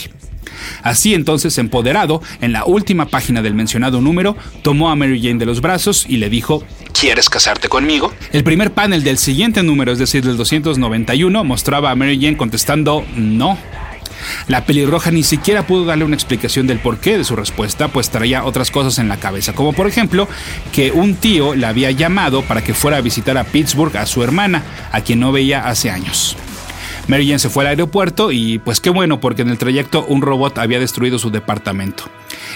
Así 0.82 1.14
entonces, 1.14 1.58
empoderado, 1.58 2.22
en 2.40 2.52
la 2.52 2.64
última 2.64 3.06
página 3.06 3.42
del 3.42 3.54
mencionado 3.54 4.00
número, 4.00 4.36
tomó 4.62 4.90
a 4.90 4.96
Mary 4.96 5.20
Jane 5.20 5.38
de 5.38 5.46
los 5.46 5.60
brazos 5.60 6.06
y 6.08 6.16
le 6.16 6.30
dijo, 6.30 6.64
¿Quieres 6.98 7.28
casarte 7.28 7.68
conmigo? 7.68 8.12
El 8.32 8.44
primer 8.44 8.72
panel 8.72 9.04
del 9.04 9.18
siguiente 9.18 9.62
número, 9.62 9.92
es 9.92 9.98
decir, 9.98 10.24
del 10.24 10.36
291, 10.36 11.44
mostraba 11.44 11.90
a 11.90 11.94
Mary 11.94 12.18
Jane 12.20 12.36
contestando 12.36 13.04
no. 13.14 13.58
La 14.46 14.64
pelirroja 14.64 15.10
ni 15.10 15.22
siquiera 15.22 15.66
pudo 15.66 15.84
darle 15.84 16.04
una 16.04 16.16
explicación 16.16 16.66
del 16.66 16.78
porqué 16.78 17.18
de 17.18 17.24
su 17.24 17.36
respuesta, 17.36 17.88
pues 17.88 18.10
traía 18.10 18.44
otras 18.44 18.70
cosas 18.70 18.98
en 18.98 19.08
la 19.08 19.18
cabeza, 19.18 19.52
como 19.52 19.72
por 19.72 19.86
ejemplo 19.86 20.28
que 20.72 20.90
un 20.90 21.14
tío 21.14 21.54
la 21.54 21.68
había 21.68 21.90
llamado 21.90 22.42
para 22.42 22.62
que 22.62 22.74
fuera 22.74 22.98
a 22.98 23.02
visitar 23.02 23.36
a 23.38 23.44
Pittsburgh 23.44 23.96
a 23.96 24.06
su 24.06 24.22
hermana, 24.22 24.62
a 24.92 25.00
quien 25.00 25.20
no 25.20 25.32
veía 25.32 25.68
hace 25.68 25.90
años. 25.90 26.36
Mary 27.08 27.26
Jane 27.26 27.38
se 27.38 27.48
fue 27.48 27.64
al 27.64 27.68
aeropuerto 27.68 28.30
y 28.32 28.58
pues 28.58 28.80
qué 28.80 28.90
bueno 28.90 29.18
porque 29.18 29.42
en 29.42 29.48
el 29.48 29.56
trayecto 29.56 30.04
un 30.06 30.20
robot 30.20 30.58
había 30.58 30.78
destruido 30.78 31.18
su 31.18 31.30
departamento. 31.30 32.04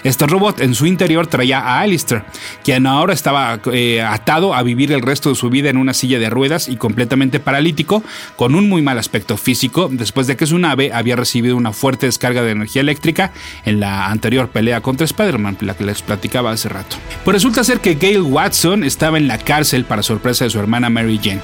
Este 0.04 0.26
robot 0.26 0.60
en 0.60 0.74
su 0.74 0.86
interior 0.86 1.26
traía 1.26 1.60
a 1.60 1.80
Alistair, 1.80 2.24
quien 2.64 2.86
ahora 2.86 3.12
estaba 3.12 3.60
eh, 3.72 4.02
atado 4.02 4.54
a 4.54 4.62
vivir 4.62 4.92
el 4.92 5.02
resto 5.02 5.28
de 5.28 5.34
su 5.34 5.50
vida 5.50 5.70
en 5.70 5.76
una 5.76 5.94
silla 5.94 6.18
de 6.18 6.30
ruedas 6.30 6.68
y 6.68 6.76
completamente 6.76 7.40
paralítico, 7.40 8.02
con 8.36 8.54
un 8.54 8.68
muy 8.68 8.82
mal 8.82 8.98
aspecto 8.98 9.36
físico, 9.36 9.88
después 9.90 10.26
de 10.26 10.36
que 10.36 10.46
su 10.46 10.58
nave 10.58 10.92
había 10.92 11.16
recibido 11.16 11.56
una 11.56 11.72
fuerte 11.72 12.06
descarga 12.06 12.42
de 12.42 12.52
energía 12.52 12.80
eléctrica 12.82 13.32
en 13.64 13.80
la 13.80 14.06
anterior 14.06 14.48
pelea 14.48 14.80
contra 14.80 15.04
Spider-Man, 15.04 15.58
la 15.60 15.74
que 15.74 15.84
les 15.84 16.02
platicaba 16.02 16.50
hace 16.50 16.68
rato. 16.68 16.96
Pues 17.24 17.34
resulta 17.34 17.64
ser 17.64 17.80
que 17.80 17.94
Gail 17.94 18.22
Watson 18.22 18.84
estaba 18.84 19.18
en 19.18 19.28
la 19.28 19.38
cárcel 19.38 19.84
para 19.84 20.02
sorpresa 20.02 20.44
de 20.44 20.50
su 20.50 20.58
hermana 20.58 20.90
Mary 20.90 21.20
Jane, 21.22 21.40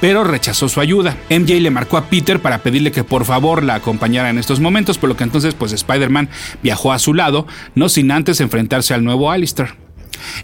pero 0.00 0.24
rechazó 0.24 0.68
su 0.68 0.80
ayuda. 0.80 1.16
MJ 1.30 1.60
le 1.60 1.70
marcó 1.70 1.96
a 1.96 2.06
Peter 2.06 2.40
para 2.40 2.58
pedirle 2.58 2.92
que 2.92 3.04
por 3.04 3.24
favor 3.24 3.62
la 3.62 3.74
acompañara 3.74 4.30
en 4.30 4.38
estos 4.38 4.60
momentos, 4.60 4.98
por 4.98 5.08
lo 5.08 5.16
que 5.16 5.24
entonces 5.24 5.54
pues 5.54 5.72
Spider-Man 5.72 6.28
viajó 6.62 6.92
a 6.92 6.98
su 6.98 7.14
lado, 7.14 7.46
sin 7.88 8.10
antes 8.10 8.40
enfrentarse 8.40 8.94
al 8.94 9.04
nuevo 9.04 9.30
Alistair. 9.30 9.74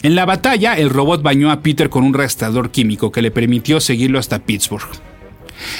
En 0.02 0.14
la 0.14 0.24
batalla, 0.24 0.74
el 0.74 0.90
robot 0.90 1.22
bañó 1.22 1.50
a 1.50 1.60
Peter 1.60 1.88
con 1.88 2.04
un 2.04 2.14
rastreador 2.14 2.70
químico 2.70 3.12
que 3.12 3.22
le 3.22 3.30
permitió 3.30 3.80
seguirlo 3.80 4.18
hasta 4.18 4.40
Pittsburgh. 4.40 4.88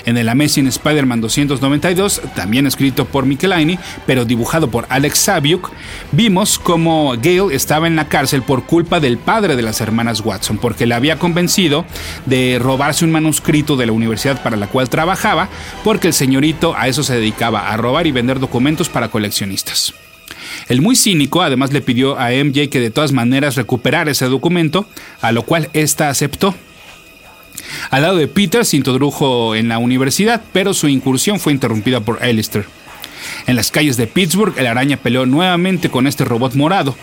En 0.07 0.17
el 0.17 0.29
Amazing 0.29 0.67
Spider-Man 0.67 1.21
292, 1.21 2.23
también 2.35 2.67
escrito 2.67 3.05
por 3.05 3.27
Michelini, 3.27 3.79
pero 4.07 4.25
dibujado 4.25 4.69
por 4.69 4.87
Alex 4.89 5.19
Saviuk, 5.19 5.71
vimos 6.13 6.59
cómo 6.59 7.15
Gale 7.17 7.55
estaba 7.55 7.87
en 7.87 7.97
la 7.97 8.09
cárcel 8.09 8.43
por 8.43 8.65
culpa 8.65 9.01
del 9.01 9.19
padre 9.19 9.57
de 9.57 9.63
las 9.63 9.81
hermanas 9.81 10.21
Watson, 10.21 10.59
porque 10.59 10.87
le 10.87 10.95
había 10.95 11.19
convencido 11.19 11.85
de 12.27 12.59
robarse 12.61 13.05
un 13.05 13.13
manuscrito 13.13 13.77
de 13.77 13.87
la 13.87 13.93
universidad 13.93 14.43
para 14.43 14.57
la 14.57 14.67
cual 14.67 14.89
trabajaba, 14.89 15.49
porque 15.85 16.09
el 16.09 16.15
señorito 16.15 16.75
a 16.77 16.89
eso 16.89 17.03
se 17.03 17.15
dedicaba, 17.15 17.71
a 17.71 17.77
robar 17.77 18.07
y 18.07 18.13
vender 18.13 18.41
documentos 18.41 18.89
para 18.89 19.09
coleccionistas. 19.09 19.95
El 20.69 20.81
muy 20.81 20.97
cínico 20.97 21.43
además 21.43 21.73
le 21.73 21.81
pidió 21.81 22.19
a 22.19 22.31
MJ 22.31 22.69
que 22.69 22.81
de 22.81 22.91
todas 22.91 23.13
maneras 23.13 23.57
recuperara 23.57 24.11
ese 24.11 24.27
documento, 24.27 24.87
a 25.21 25.33
lo 25.33 25.43
cual 25.43 25.69
ésta 25.73 26.09
aceptó. 26.09 26.55
Al 27.91 28.03
lado 28.03 28.17
de 28.17 28.29
Peter 28.29 28.65
se 28.65 28.77
introdujo 28.77 29.55
en 29.55 29.69
la 29.69 29.79
universidad, 29.79 30.43
pero 30.53 30.75
su 30.75 30.89
incursión 30.89 31.41
fue 31.41 31.53
interrumpida 31.53 32.01
por 32.01 32.23
Alistair. 32.23 32.67
En 33.47 33.57
las 33.57 33.71
calles 33.71 33.97
de 33.97 34.07
Pittsburgh, 34.07 34.55
el 34.59 34.67
araña 34.67 34.97
peleó 34.97 35.27
nuevamente 35.27 35.91
con 35.91 36.07
este 36.07 36.25
robot 36.25 36.55
morado. 36.55 36.97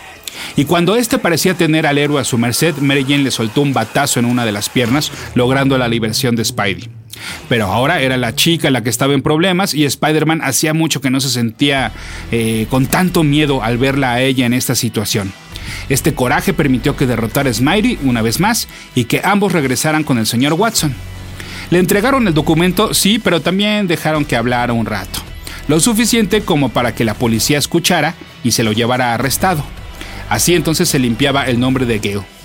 Y 0.54 0.64
cuando 0.64 0.96
este 0.96 1.18
parecía 1.18 1.54
tener 1.54 1.86
al 1.86 1.98
héroe 1.98 2.20
a 2.20 2.24
su 2.24 2.38
merced, 2.38 2.76
Mary 2.76 3.02
Jane 3.02 3.24
le 3.24 3.30
soltó 3.30 3.62
un 3.62 3.72
batazo 3.72 4.20
en 4.20 4.26
una 4.26 4.44
de 4.44 4.52
las 4.52 4.68
piernas, 4.68 5.10
logrando 5.34 5.78
la 5.78 5.88
liberación 5.88 6.36
de 6.36 6.44
Spidey. 6.44 6.88
Pero 7.48 7.66
ahora 7.66 8.00
era 8.00 8.16
la 8.16 8.34
chica 8.34 8.70
la 8.70 8.82
que 8.82 8.90
estaba 8.90 9.14
en 9.14 9.22
problemas 9.22 9.74
y 9.74 9.84
Spider-Man 9.84 10.40
hacía 10.42 10.74
mucho 10.74 11.00
que 11.00 11.10
no 11.10 11.20
se 11.20 11.30
sentía 11.30 11.92
eh, 12.30 12.66
con 12.70 12.86
tanto 12.86 13.22
miedo 13.22 13.62
al 13.62 13.78
verla 13.78 14.14
a 14.14 14.22
ella 14.22 14.46
en 14.46 14.52
esta 14.52 14.74
situación. 14.74 15.32
Este 15.88 16.14
coraje 16.14 16.52
permitió 16.52 16.96
que 16.96 17.06
derrotara 17.06 17.50
a 17.50 17.54
Smiley 17.54 17.98
una 18.02 18.22
vez 18.22 18.40
más 18.40 18.68
y 18.94 19.04
que 19.04 19.20
ambos 19.24 19.52
regresaran 19.52 20.04
con 20.04 20.18
el 20.18 20.26
señor 20.26 20.54
Watson. 20.54 20.94
Le 21.70 21.78
entregaron 21.78 22.28
el 22.28 22.34
documento, 22.34 22.94
sí, 22.94 23.18
pero 23.18 23.40
también 23.40 23.86
dejaron 23.86 24.24
que 24.24 24.36
hablara 24.36 24.72
un 24.72 24.86
rato. 24.86 25.20
Lo 25.68 25.80
suficiente 25.80 26.42
como 26.42 26.68
para 26.68 26.94
que 26.94 27.04
la 27.04 27.14
policía 27.14 27.58
escuchara 27.58 28.14
y 28.44 28.52
se 28.52 28.62
lo 28.62 28.72
llevara 28.72 29.14
arrestado. 29.14 29.64
Así 30.28 30.54
entonces 30.54 30.88
se 30.88 30.98
limpiaba 30.98 31.44
el 31.44 31.58
nombre 31.58 31.86
de 31.86 31.98
Gale. 31.98 32.35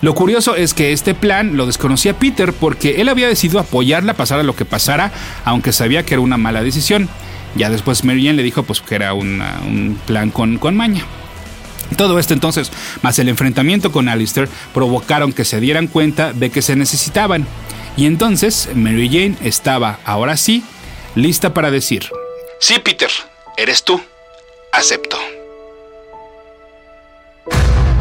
Lo 0.00 0.14
curioso 0.14 0.56
es 0.56 0.74
que 0.74 0.92
este 0.92 1.14
plan 1.14 1.56
lo 1.56 1.66
desconocía 1.66 2.18
Peter 2.18 2.52
porque 2.52 3.00
él 3.00 3.08
había 3.08 3.28
decidido 3.28 3.60
apoyarla 3.60 4.14
pasara 4.14 4.42
lo 4.42 4.56
que 4.56 4.64
pasara, 4.64 5.12
aunque 5.44 5.72
sabía 5.72 6.04
que 6.04 6.14
era 6.14 6.20
una 6.20 6.36
mala 6.36 6.62
decisión. 6.62 7.08
Ya 7.54 7.70
después 7.70 8.04
Mary 8.04 8.32
le 8.32 8.42
dijo 8.42 8.62
pues 8.62 8.80
que 8.80 8.94
era 8.94 9.12
un 9.12 9.98
plan 10.06 10.30
con, 10.30 10.58
con 10.58 10.76
maña. 10.76 11.04
Todo 11.96 12.18
esto 12.18 12.32
entonces, 12.32 12.72
más 13.02 13.18
el 13.18 13.28
enfrentamiento 13.28 13.92
con 13.92 14.08
Alistair, 14.08 14.48
provocaron 14.72 15.32
que 15.32 15.44
se 15.44 15.60
dieran 15.60 15.88
cuenta 15.88 16.32
de 16.32 16.50
que 16.50 16.62
se 16.62 16.76
necesitaban. 16.76 17.46
Y 17.96 18.06
entonces 18.06 18.70
Mary 18.74 19.08
Jane 19.08 19.36
estaba, 19.42 19.98
ahora 20.06 20.38
sí, 20.38 20.64
lista 21.14 21.52
para 21.52 21.70
decir, 21.70 22.08
Sí, 22.62 22.78
Peter, 22.78 23.10
eres 23.56 23.82
tú. 23.82 24.00
Acepto. 24.70 25.18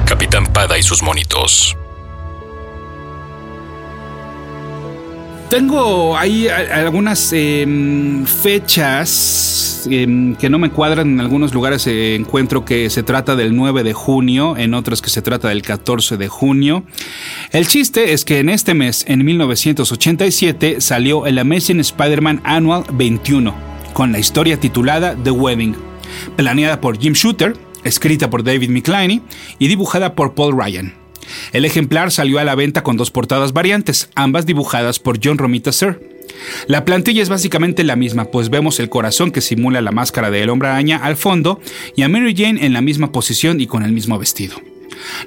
Capitán 0.05 0.45
Pada 0.53 0.77
y 0.77 0.83
sus 0.83 1.01
monitos. 1.01 1.75
Tengo 5.51 6.17
ahí 6.17 6.47
algunas 6.47 7.33
em, 7.33 8.25
fechas 8.25 9.85
em, 9.91 10.33
que 10.35 10.49
no 10.49 10.57
me 10.57 10.69
cuadran. 10.69 11.09
En 11.09 11.19
algunos 11.19 11.53
lugares 11.53 11.85
encuentro 11.87 12.63
que 12.63 12.89
se 12.89 13.03
trata 13.03 13.35
del 13.35 13.53
9 13.53 13.83
de 13.83 13.91
junio, 13.91 14.55
en 14.55 14.73
otros 14.73 15.01
que 15.01 15.09
se 15.09 15.21
trata 15.21 15.49
del 15.49 15.61
14 15.61 16.15
de 16.15 16.29
junio. 16.29 16.85
El 17.51 17.67
chiste 17.67 18.13
es 18.13 18.23
que 18.23 18.39
en 18.39 18.47
este 18.47 18.73
mes, 18.73 19.03
en 19.09 19.25
1987, 19.25 20.79
salió 20.79 21.25
el 21.25 21.37
Amazing 21.37 21.81
Spider-Man 21.81 22.39
Annual 22.45 22.85
21, 22.93 23.53
con 23.91 24.13
la 24.13 24.19
historia 24.19 24.57
titulada 24.57 25.17
The 25.21 25.31
Wedding, 25.31 25.75
planeada 26.37 26.79
por 26.79 26.97
Jim 26.97 27.11
Shooter, 27.11 27.57
escrita 27.83 28.29
por 28.29 28.45
David 28.45 28.69
Michelini 28.69 29.21
y 29.59 29.67
dibujada 29.67 30.15
por 30.15 30.33
Paul 30.33 30.57
Ryan. 30.57 31.00
El 31.53 31.65
ejemplar 31.65 32.11
salió 32.11 32.39
a 32.39 32.43
la 32.43 32.55
venta 32.55 32.83
con 32.83 32.97
dos 32.97 33.11
portadas 33.11 33.53
variantes, 33.53 34.09
ambas 34.15 34.45
dibujadas 34.45 34.99
por 34.99 35.19
John 35.23 35.37
Romita 35.37 35.71
Sir. 35.71 35.99
La 36.67 36.85
plantilla 36.85 37.21
es 37.21 37.29
básicamente 37.29 37.83
la 37.83 37.95
misma, 37.95 38.25
pues 38.25 38.49
vemos 38.49 38.79
el 38.79 38.89
corazón 38.89 39.31
que 39.31 39.41
simula 39.41 39.81
la 39.81 39.91
máscara 39.91 40.31
del 40.31 40.49
hombre 40.49 40.69
araña 40.69 40.97
al 40.97 41.15
fondo 41.15 41.59
y 41.95 42.03
a 42.03 42.09
Mary 42.09 42.33
Jane 42.35 42.65
en 42.65 42.73
la 42.73 42.81
misma 42.81 43.11
posición 43.11 43.61
y 43.61 43.67
con 43.67 43.83
el 43.83 43.91
mismo 43.91 44.17
vestido. 44.17 44.55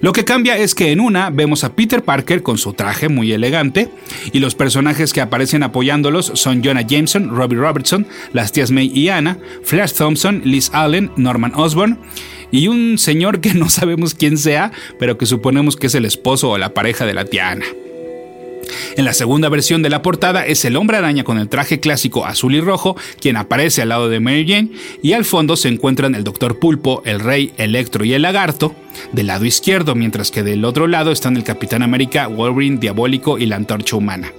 Lo 0.01 0.13
que 0.13 0.25
cambia 0.25 0.57
es 0.57 0.75
que 0.75 0.93
en 0.93 1.01
una 1.01 1.31
vemos 1.31 1.65
a 1.65 1.75
Peter 1.75 2.03
Parker 2.03 2.43
con 2.43 2.59
su 2.59 2.73
traje 2.75 3.09
muy 3.09 3.33
elegante 3.33 3.89
y 4.33 4.39
los 4.39 4.55
personajes 4.55 5.13
que 5.13 5.21
aparecen 5.21 5.63
apoyándolos 5.63 6.33
son 6.35 6.63
Jonah 6.63 6.87
Jameson, 6.87 7.35
Robbie 7.35 7.59
Robertson, 7.59 8.07
las 8.33 8.53
tías 8.53 8.71
May 8.71 8.91
y 8.95 9.09
Anna, 9.09 9.39
Flash 9.63 9.93
Thompson, 9.93 10.43
Liz 10.45 10.71
Allen, 10.73 11.11
Norman 11.17 11.53
Osborn 11.55 11.99
y 12.51 12.69
un 12.69 12.99
señor 12.99 13.41
que 13.41 13.55
no 13.55 13.69
sabemos 13.69 14.15
quién 14.15 14.39
sea, 14.39 14.73
pero 14.99 15.19
que 15.19 15.27
suponemos 15.27 15.77
que 15.77 15.87
es 15.89 15.95
el 15.95 16.05
esposo 16.05 16.51
o 16.51 16.59
la 16.59 16.75
pareja 16.75 17.07
de 17.07 17.15
la 17.15 17.25
tía 17.25 17.51
Ana. 17.51 17.67
En 18.97 19.05
la 19.05 19.13
segunda 19.13 19.49
versión 19.49 19.83
de 19.83 19.91
la 19.91 20.03
portada 20.03 20.47
es 20.47 20.65
el 20.65 20.77
hombre 20.77 20.97
araña 20.97 21.25
con 21.25 21.39
el 21.39 21.49
traje 21.49 21.81
clásico 21.81 22.25
azul 22.25 22.55
y 22.55 22.61
rojo, 22.61 22.97
quien 23.21 23.37
aparece 23.37 23.83
al 23.83 23.91
lado 23.91 24.09
de 24.09 24.21
Mary 24.21 24.47
Jane, 24.47 24.71
y 25.03 25.13
al 25.13 25.25
fondo 25.25 25.57
se 25.57 25.69
encuentran 25.69 26.15
el 26.15 26.25
Doctor 26.25 26.59
Pulpo, 26.59 27.03
el 27.05 27.21
Rey, 27.21 27.53
Electro 27.57 28.05
y 28.05 28.15
el 28.15 28.23
Lagarto, 28.23 28.75
del 29.13 29.29
lado 29.29 29.45
izquierdo, 29.45 29.95
mientras 29.95 30.31
que 30.31 30.43
del 30.43 30.65
otro 30.65 30.87
lado 30.87 31.13
están 31.13 31.37
el 31.37 31.45
Capitán 31.45 31.83
América, 31.83 32.27
Wolverine, 32.27 32.79
Diabólico 32.79 33.39
y 33.39 33.47
la 33.47 33.57
Antorcha 33.57 33.97
Humana. 33.97 34.33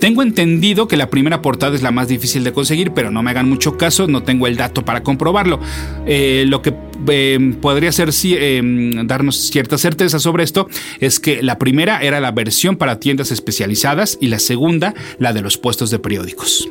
Tengo 0.00 0.22
entendido 0.22 0.88
que 0.88 0.96
la 0.96 1.10
primera 1.10 1.42
portada 1.42 1.74
es 1.74 1.82
la 1.82 1.90
más 1.90 2.08
difícil 2.08 2.44
de 2.44 2.52
conseguir, 2.52 2.92
pero 2.92 3.10
no 3.10 3.22
me 3.22 3.30
hagan 3.30 3.48
mucho 3.48 3.76
caso, 3.76 4.06
no 4.06 4.22
tengo 4.22 4.46
el 4.46 4.56
dato 4.56 4.84
para 4.84 5.02
comprobarlo. 5.02 5.60
Eh, 6.06 6.44
lo 6.46 6.62
que 6.62 6.74
em, 7.08 7.54
podría 7.54 7.92
ser 7.92 8.10
em, 8.24 9.06
darnos 9.06 9.36
cierta 9.36 9.78
certeza 9.78 10.18
sobre 10.18 10.44
esto 10.44 10.68
es 11.00 11.20
que 11.20 11.42
la 11.42 11.58
primera 11.58 12.00
era 12.02 12.20
la 12.20 12.30
versión 12.30 12.76
para 12.76 13.00
tiendas 13.00 13.30
especializadas 13.30 14.18
y 14.20 14.28
la 14.28 14.38
segunda 14.38 14.94
la 15.18 15.32
de 15.32 15.42
los 15.42 15.58
puestos 15.58 15.90
de 15.90 15.98
periódicos. 15.98 16.68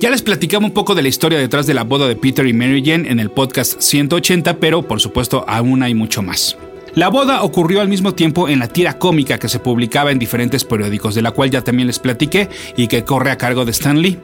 Ya 0.00 0.10
les 0.10 0.22
platicamos 0.22 0.70
un 0.70 0.74
poco 0.74 0.94
de 0.94 1.02
la 1.02 1.08
historia 1.08 1.38
detrás 1.38 1.66
de 1.66 1.74
la 1.74 1.84
boda 1.84 2.08
de 2.08 2.16
Peter 2.16 2.46
y 2.46 2.52
Mary 2.52 2.82
Jane 2.84 3.10
en 3.10 3.20
el 3.20 3.30
podcast 3.30 3.80
180, 3.80 4.58
pero 4.58 4.82
por 4.82 5.00
supuesto 5.00 5.44
aún 5.48 5.82
hay 5.82 5.94
mucho 5.94 6.22
más. 6.22 6.56
La 6.94 7.08
boda 7.08 7.42
ocurrió 7.42 7.80
al 7.80 7.88
mismo 7.88 8.14
tiempo 8.14 8.50
en 8.50 8.58
la 8.58 8.68
tira 8.68 8.98
cómica 8.98 9.38
que 9.38 9.48
se 9.48 9.58
publicaba 9.58 10.10
en 10.12 10.18
diferentes 10.18 10.64
periódicos, 10.64 11.14
de 11.14 11.22
la 11.22 11.30
cual 11.30 11.50
ya 11.50 11.64
también 11.64 11.86
les 11.86 11.98
platiqué 11.98 12.50
y 12.76 12.86
que 12.86 13.04
corre 13.04 13.30
a 13.30 13.38
cargo 13.38 13.64
de 13.64 13.70
Stan 13.70 14.00
Lee. 14.00 14.18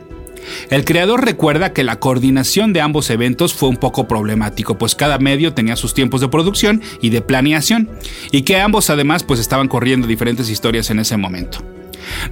El 0.71 0.85
creador 0.85 1.25
recuerda 1.25 1.73
que 1.73 1.83
la 1.83 1.99
coordinación 1.99 2.75
de 2.75 2.83
ambos 2.83 3.09
eventos 3.11 3.55
fue 3.55 3.71
un 3.71 3.77
poco 3.77 4.07
problemático, 4.07 4.77
pues 4.77 4.95
cada 4.95 5.19
medio 5.19 5.55
tenía 5.55 5.77
sus 5.77 5.95
tiempos 5.95 6.21
de 6.21 6.29
producción 6.29 6.83
y 7.01 7.09
de 7.09 7.23
planeación, 7.23 7.89
y 8.33 8.43
que 8.43 8.61
ambos 8.61 8.91
además 8.91 9.25
pues 9.25 9.41
estaban 9.41 9.69
corriendo 9.69 10.07
diferentes 10.07 10.51
historias 10.51 10.91
en 10.91 10.99
ese 10.99 11.17
momento. 11.17 11.65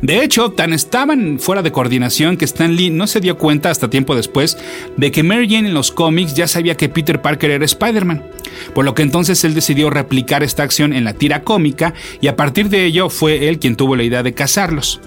De 0.02 0.22
hecho, 0.22 0.50
tan 0.50 0.72
estaban 0.72 1.38
fuera 1.38 1.62
de 1.62 1.72
coordinación 1.72 2.36
que 2.36 2.44
Stan 2.44 2.74
Lee 2.74 2.90
no 2.90 3.06
se 3.06 3.20
dio 3.20 3.36
cuenta 3.36 3.70
hasta 3.70 3.90
tiempo 3.90 4.14
después 4.14 4.58
de 4.96 5.10
que 5.10 5.22
Mary 5.22 5.48
Jane 5.48 5.68
en 5.68 5.74
los 5.74 5.90
cómics 5.90 6.34
ya 6.34 6.46
sabía 6.46 6.76
que 6.76 6.88
Peter 6.88 7.20
Parker 7.20 7.50
era 7.50 7.64
Spider-Man, 7.64 8.22
por 8.74 8.84
lo 8.84 8.94
que 8.94 9.02
entonces 9.02 9.42
él 9.44 9.54
decidió 9.54 9.90
replicar 9.90 10.42
esta 10.42 10.62
acción 10.62 10.92
en 10.92 11.04
la 11.04 11.14
tira 11.14 11.42
cómica 11.42 11.94
y 12.20 12.28
a 12.28 12.36
partir 12.36 12.68
de 12.68 12.84
ello 12.84 13.10
fue 13.10 13.48
él 13.48 13.58
quien 13.58 13.76
tuvo 13.76 13.96
la 13.96 14.04
idea 14.04 14.22
de 14.22 14.34
casarlos. 14.34 15.00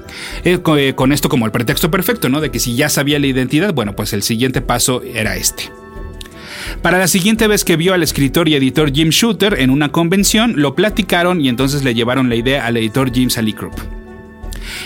Eh, 0.43 0.59
eh, 0.77 0.93
con 0.95 1.11
esto 1.11 1.29
como 1.29 1.45
el 1.45 1.51
pretexto 1.51 1.91
perfecto, 1.91 2.29
¿no? 2.29 2.41
De 2.41 2.51
que 2.51 2.59
si 2.59 2.75
ya 2.75 2.89
sabía 2.89 3.19
la 3.19 3.27
identidad, 3.27 3.73
bueno, 3.73 3.95
pues 3.95 4.13
el 4.13 4.23
siguiente 4.23 4.61
paso 4.61 5.01
era 5.03 5.35
este. 5.35 5.71
Para 6.81 6.97
la 6.97 7.07
siguiente 7.07 7.47
vez 7.47 7.63
que 7.65 7.75
vio 7.75 7.93
al 7.93 8.03
escritor 8.03 8.47
y 8.47 8.55
editor 8.55 8.91
Jim 8.93 9.09
Shooter 9.09 9.59
en 9.59 9.69
una 9.69 9.91
convención, 9.91 10.53
lo 10.57 10.75
platicaron 10.75 11.41
y 11.41 11.49
entonces 11.49 11.83
le 11.83 11.93
llevaron 11.93 12.29
la 12.29 12.35
idea 12.35 12.65
al 12.65 12.77
editor 12.77 13.11
Jim 13.11 13.29
Salicrup. 13.29 13.98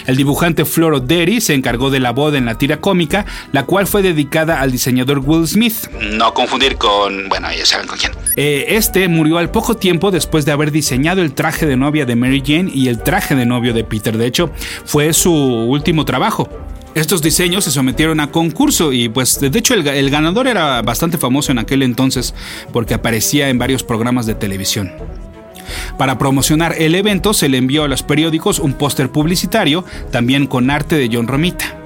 El 0.08 0.18
dibujante 0.18 0.66
Floro 0.66 1.00
Derry 1.00 1.42
se 1.42 1.54
encargó 1.54 1.90
de 1.90 2.00
la 2.00 2.12
boda 2.12 2.38
en 2.38 2.46
la 2.46 2.58
tira 2.58 2.80
cómica, 2.82 3.26
la 3.52 3.64
cual 3.64 3.88
fue 3.88 4.02
dedicada 4.02 4.62
al 4.62 4.72
diseñador 4.72 5.20
Will 5.20 5.48
Smith. 5.48 5.90
No 6.12 6.34
confundir 6.34 6.78
con. 6.78 7.30
Bueno, 7.30 7.48
ya 7.56 7.66
saben 7.66 7.88
con 7.88 7.98
quién. 7.98 8.12
Eh, 8.36 8.66
este 8.70 9.08
murió 9.08 9.38
al 9.38 9.52
poco 9.52 9.76
tiempo 9.76 10.12
después 10.12 10.46
de 10.46 10.52
haber 10.52 10.72
diseñado 10.72 11.22
el 11.22 11.34
traje 11.34 11.66
de 11.66 11.78
novia 11.78 12.06
de 12.06 12.16
Mary 12.16 12.44
Jane 12.46 12.72
y 12.74 12.88
el 12.88 13.02
traje 13.02 13.36
de 13.36 13.46
novio 13.46 13.74
de 13.74 13.84
Peter. 13.84 14.18
De 14.18 14.28
hecho, 14.28 14.52
fue 14.86 15.14
su 15.14 15.34
último 15.34 16.06
trabajo. 16.06 16.50
Estos 16.96 17.24
diseños 17.24 17.64
se 17.64 17.72
sometieron 17.72 18.20
a 18.20 18.30
concurso 18.30 18.94
y 18.94 19.10
pues 19.10 19.40
de 19.40 19.58
hecho 19.58 19.74
el, 19.74 19.88
el, 19.88 20.12
ganador 20.12 20.48
era 20.48 20.80
bastante 20.84 21.18
famoso 21.18 21.52
en 21.52 21.58
aquel 21.58 21.82
entonces 21.82 22.36
porque 22.72 22.94
aparecía 22.94 23.50
en 23.50 23.58
varios 23.58 23.84
programas 23.84 24.28
de 24.28 24.36
televisión. 24.36 24.92
Para 25.98 26.18
promocionar 26.18 26.76
el 26.78 26.96
evento 26.96 27.34
se 27.34 27.50
le 27.50 27.58
envió 27.58 27.84
a 27.84 27.88
los 27.88 28.04
periódicos 28.04 28.60
un 28.60 28.74
póster 28.74 29.10
publicitario, 29.10 29.86
también 30.12 30.48
con 30.48 30.70
arte 30.70 30.96
de 30.96 31.10
John 31.12 31.28
Romita. 31.28 31.84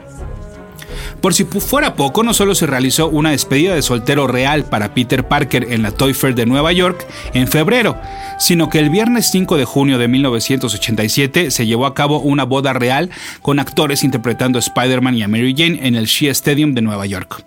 Por 1.22 1.34
si 1.34 1.46
fuera 1.46 1.96
poco, 1.96 2.24
no 2.24 2.34
solo 2.34 2.54
se 2.54 2.68
realizó 2.68 3.10
una 3.10 3.32
despedida 3.32 3.74
de 3.74 3.82
soltero 3.82 4.28
real 4.28 4.66
para 4.66 4.94
Peter 4.94 5.28
Parker 5.28 5.68
en 5.72 5.82
la 5.82 5.92
Toy 5.92 6.14
Fair 6.14 6.36
de 6.36 6.46
Nueva 6.46 6.72
York 6.72 7.08
en 7.34 7.48
febrero, 7.48 8.00
sino 8.38 8.70
que 8.70 8.80
el 8.80 8.90
viernes 8.90 9.32
5 9.32 9.58
de 9.58 9.66
junio 9.66 9.98
de 9.98 10.08
1987 10.08 11.50
se 11.50 11.66
llevó 11.66 11.88
a 11.88 11.96
cabo 11.96 12.20
una 12.20 12.44
boda 12.44 12.74
real 12.74 13.10
con 13.42 13.60
actores 13.60 14.04
interpretando 14.04 14.60
a 14.60 14.62
Spider-Man 14.62 15.18
y 15.18 15.24
a 15.24 15.28
Mary 15.28 15.56
Jane 15.58 15.80
en 15.88 15.96
el 15.96 16.06
Shea 16.06 16.32
Stadium 16.32 16.74
de 16.76 16.84
Nueva 16.84 17.06
York. 17.08 17.44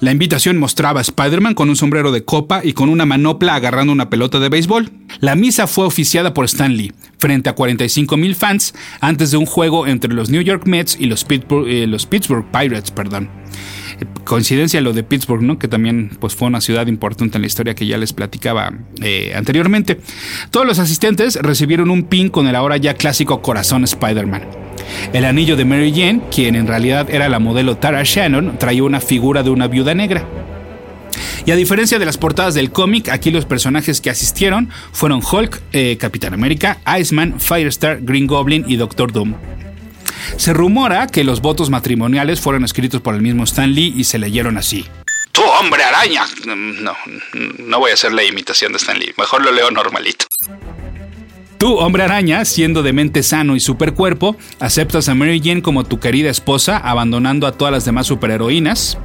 La 0.00 0.12
invitación 0.12 0.58
mostraba 0.58 1.00
a 1.00 1.02
Spider-Man 1.02 1.54
con 1.54 1.70
un 1.70 1.76
sombrero 1.76 2.12
de 2.12 2.24
copa 2.24 2.60
y 2.62 2.74
con 2.74 2.90
una 2.90 3.06
manopla 3.06 3.54
agarrando 3.54 3.92
una 3.92 4.10
pelota 4.10 4.38
de 4.38 4.50
béisbol. 4.50 4.90
La 5.20 5.34
misa 5.34 5.66
fue 5.66 5.86
oficiada 5.86 6.34
por 6.34 6.44
Stan 6.44 6.76
Lee, 6.76 6.92
frente 7.18 7.48
a 7.48 7.54
45 7.54 8.16
mil 8.18 8.34
fans, 8.34 8.74
antes 9.00 9.30
de 9.30 9.38
un 9.38 9.46
juego 9.46 9.86
entre 9.86 10.12
los 10.12 10.28
New 10.28 10.42
York 10.42 10.66
Mets 10.66 10.96
y 11.00 11.06
los 11.06 11.24
Pittsburgh, 11.24 11.66
eh, 11.66 11.86
los 11.86 12.04
Pittsburgh 12.04 12.44
Pirates. 12.52 12.90
Perdón. 12.90 13.30
Coincidencia 14.24 14.80
lo 14.80 14.92
de 14.92 15.02
Pittsburgh, 15.02 15.42
¿no? 15.42 15.58
que 15.58 15.68
también 15.68 16.10
pues, 16.20 16.34
fue 16.34 16.48
una 16.48 16.60
ciudad 16.60 16.86
importante 16.86 17.38
en 17.38 17.42
la 17.42 17.46
historia 17.46 17.74
que 17.74 17.86
ya 17.86 17.96
les 17.96 18.12
platicaba 18.12 18.72
eh, 19.02 19.32
anteriormente. 19.34 20.00
Todos 20.50 20.66
los 20.66 20.78
asistentes 20.78 21.36
recibieron 21.36 21.90
un 21.90 22.04
pin 22.04 22.28
con 22.28 22.46
el 22.46 22.56
ahora 22.56 22.76
ya 22.76 22.94
clásico 22.94 23.40
corazón 23.40 23.84
Spider-Man. 23.84 24.42
El 25.12 25.24
anillo 25.24 25.56
de 25.56 25.64
Mary 25.64 25.92
Jane, 25.92 26.22
quien 26.30 26.56
en 26.56 26.66
realidad 26.66 27.08
era 27.10 27.28
la 27.28 27.38
modelo 27.38 27.76
Tara 27.76 28.02
Shannon, 28.04 28.58
traía 28.58 28.84
una 28.84 29.00
figura 29.00 29.42
de 29.42 29.50
una 29.50 29.68
viuda 29.68 29.94
negra. 29.94 30.24
Y 31.44 31.52
a 31.52 31.56
diferencia 31.56 31.98
de 31.98 32.04
las 32.04 32.18
portadas 32.18 32.54
del 32.54 32.72
cómic, 32.72 33.08
aquí 33.08 33.30
los 33.30 33.44
personajes 33.46 34.00
que 34.00 34.10
asistieron 34.10 34.68
fueron 34.92 35.22
Hulk, 35.22 35.62
eh, 35.72 35.96
Capitán 35.96 36.34
América, 36.34 36.78
Iceman, 36.98 37.38
Firestar, 37.38 38.00
Green 38.02 38.26
Goblin 38.26 38.64
y 38.66 38.76
Doctor 38.76 39.12
Doom. 39.12 39.34
Se 40.36 40.52
rumora 40.52 41.06
que 41.06 41.24
los 41.24 41.40
votos 41.40 41.70
matrimoniales 41.70 42.40
fueron 42.40 42.64
escritos 42.64 43.00
por 43.00 43.14
el 43.14 43.22
mismo 43.22 43.44
Stan 43.44 43.72
Lee 43.72 43.94
y 43.96 44.04
se 44.04 44.18
leyeron 44.18 44.58
así. 44.58 44.86
¡Tu 45.32 45.42
hombre 45.42 45.82
araña! 45.84 46.24
No, 46.46 46.94
no 47.58 47.78
voy 47.78 47.90
a 47.90 47.94
hacer 47.94 48.12
la 48.12 48.24
imitación 48.24 48.72
de 48.72 48.78
Stan 48.78 48.98
Lee, 48.98 49.12
mejor 49.18 49.44
lo 49.44 49.52
leo 49.52 49.70
normalito. 49.70 50.26
Tú, 51.58 51.76
hombre 51.78 52.02
araña, 52.02 52.44
siendo 52.44 52.82
de 52.82 52.92
mente 52.92 53.22
sano 53.22 53.56
y 53.56 53.60
supercuerpo, 53.60 54.36
aceptas 54.60 55.08
a 55.08 55.14
Mary 55.14 55.40
Jane 55.42 55.62
como 55.62 55.84
tu 55.84 55.98
querida 55.98 56.28
esposa, 56.28 56.76
abandonando 56.76 57.46
a 57.46 57.52
todas 57.52 57.72
las 57.72 57.86
demás 57.86 58.06
superheroínas. 58.06 58.98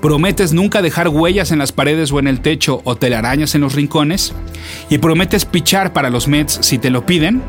Prometes 0.00 0.54
nunca 0.54 0.80
dejar 0.80 1.08
huellas 1.08 1.50
en 1.50 1.58
las 1.58 1.72
paredes 1.72 2.10
o 2.10 2.18
en 2.18 2.28
el 2.28 2.40
techo 2.40 2.80
o 2.84 2.96
telarañas 2.96 3.54
en 3.54 3.60
los 3.60 3.74
rincones. 3.74 4.32
Y 4.88 4.98
prometes 4.98 5.44
pichar 5.44 5.92
para 5.92 6.08
los 6.08 6.28
Mets 6.28 6.58
si 6.62 6.78
te 6.78 6.90
lo 6.90 7.04
piden. 7.04 7.42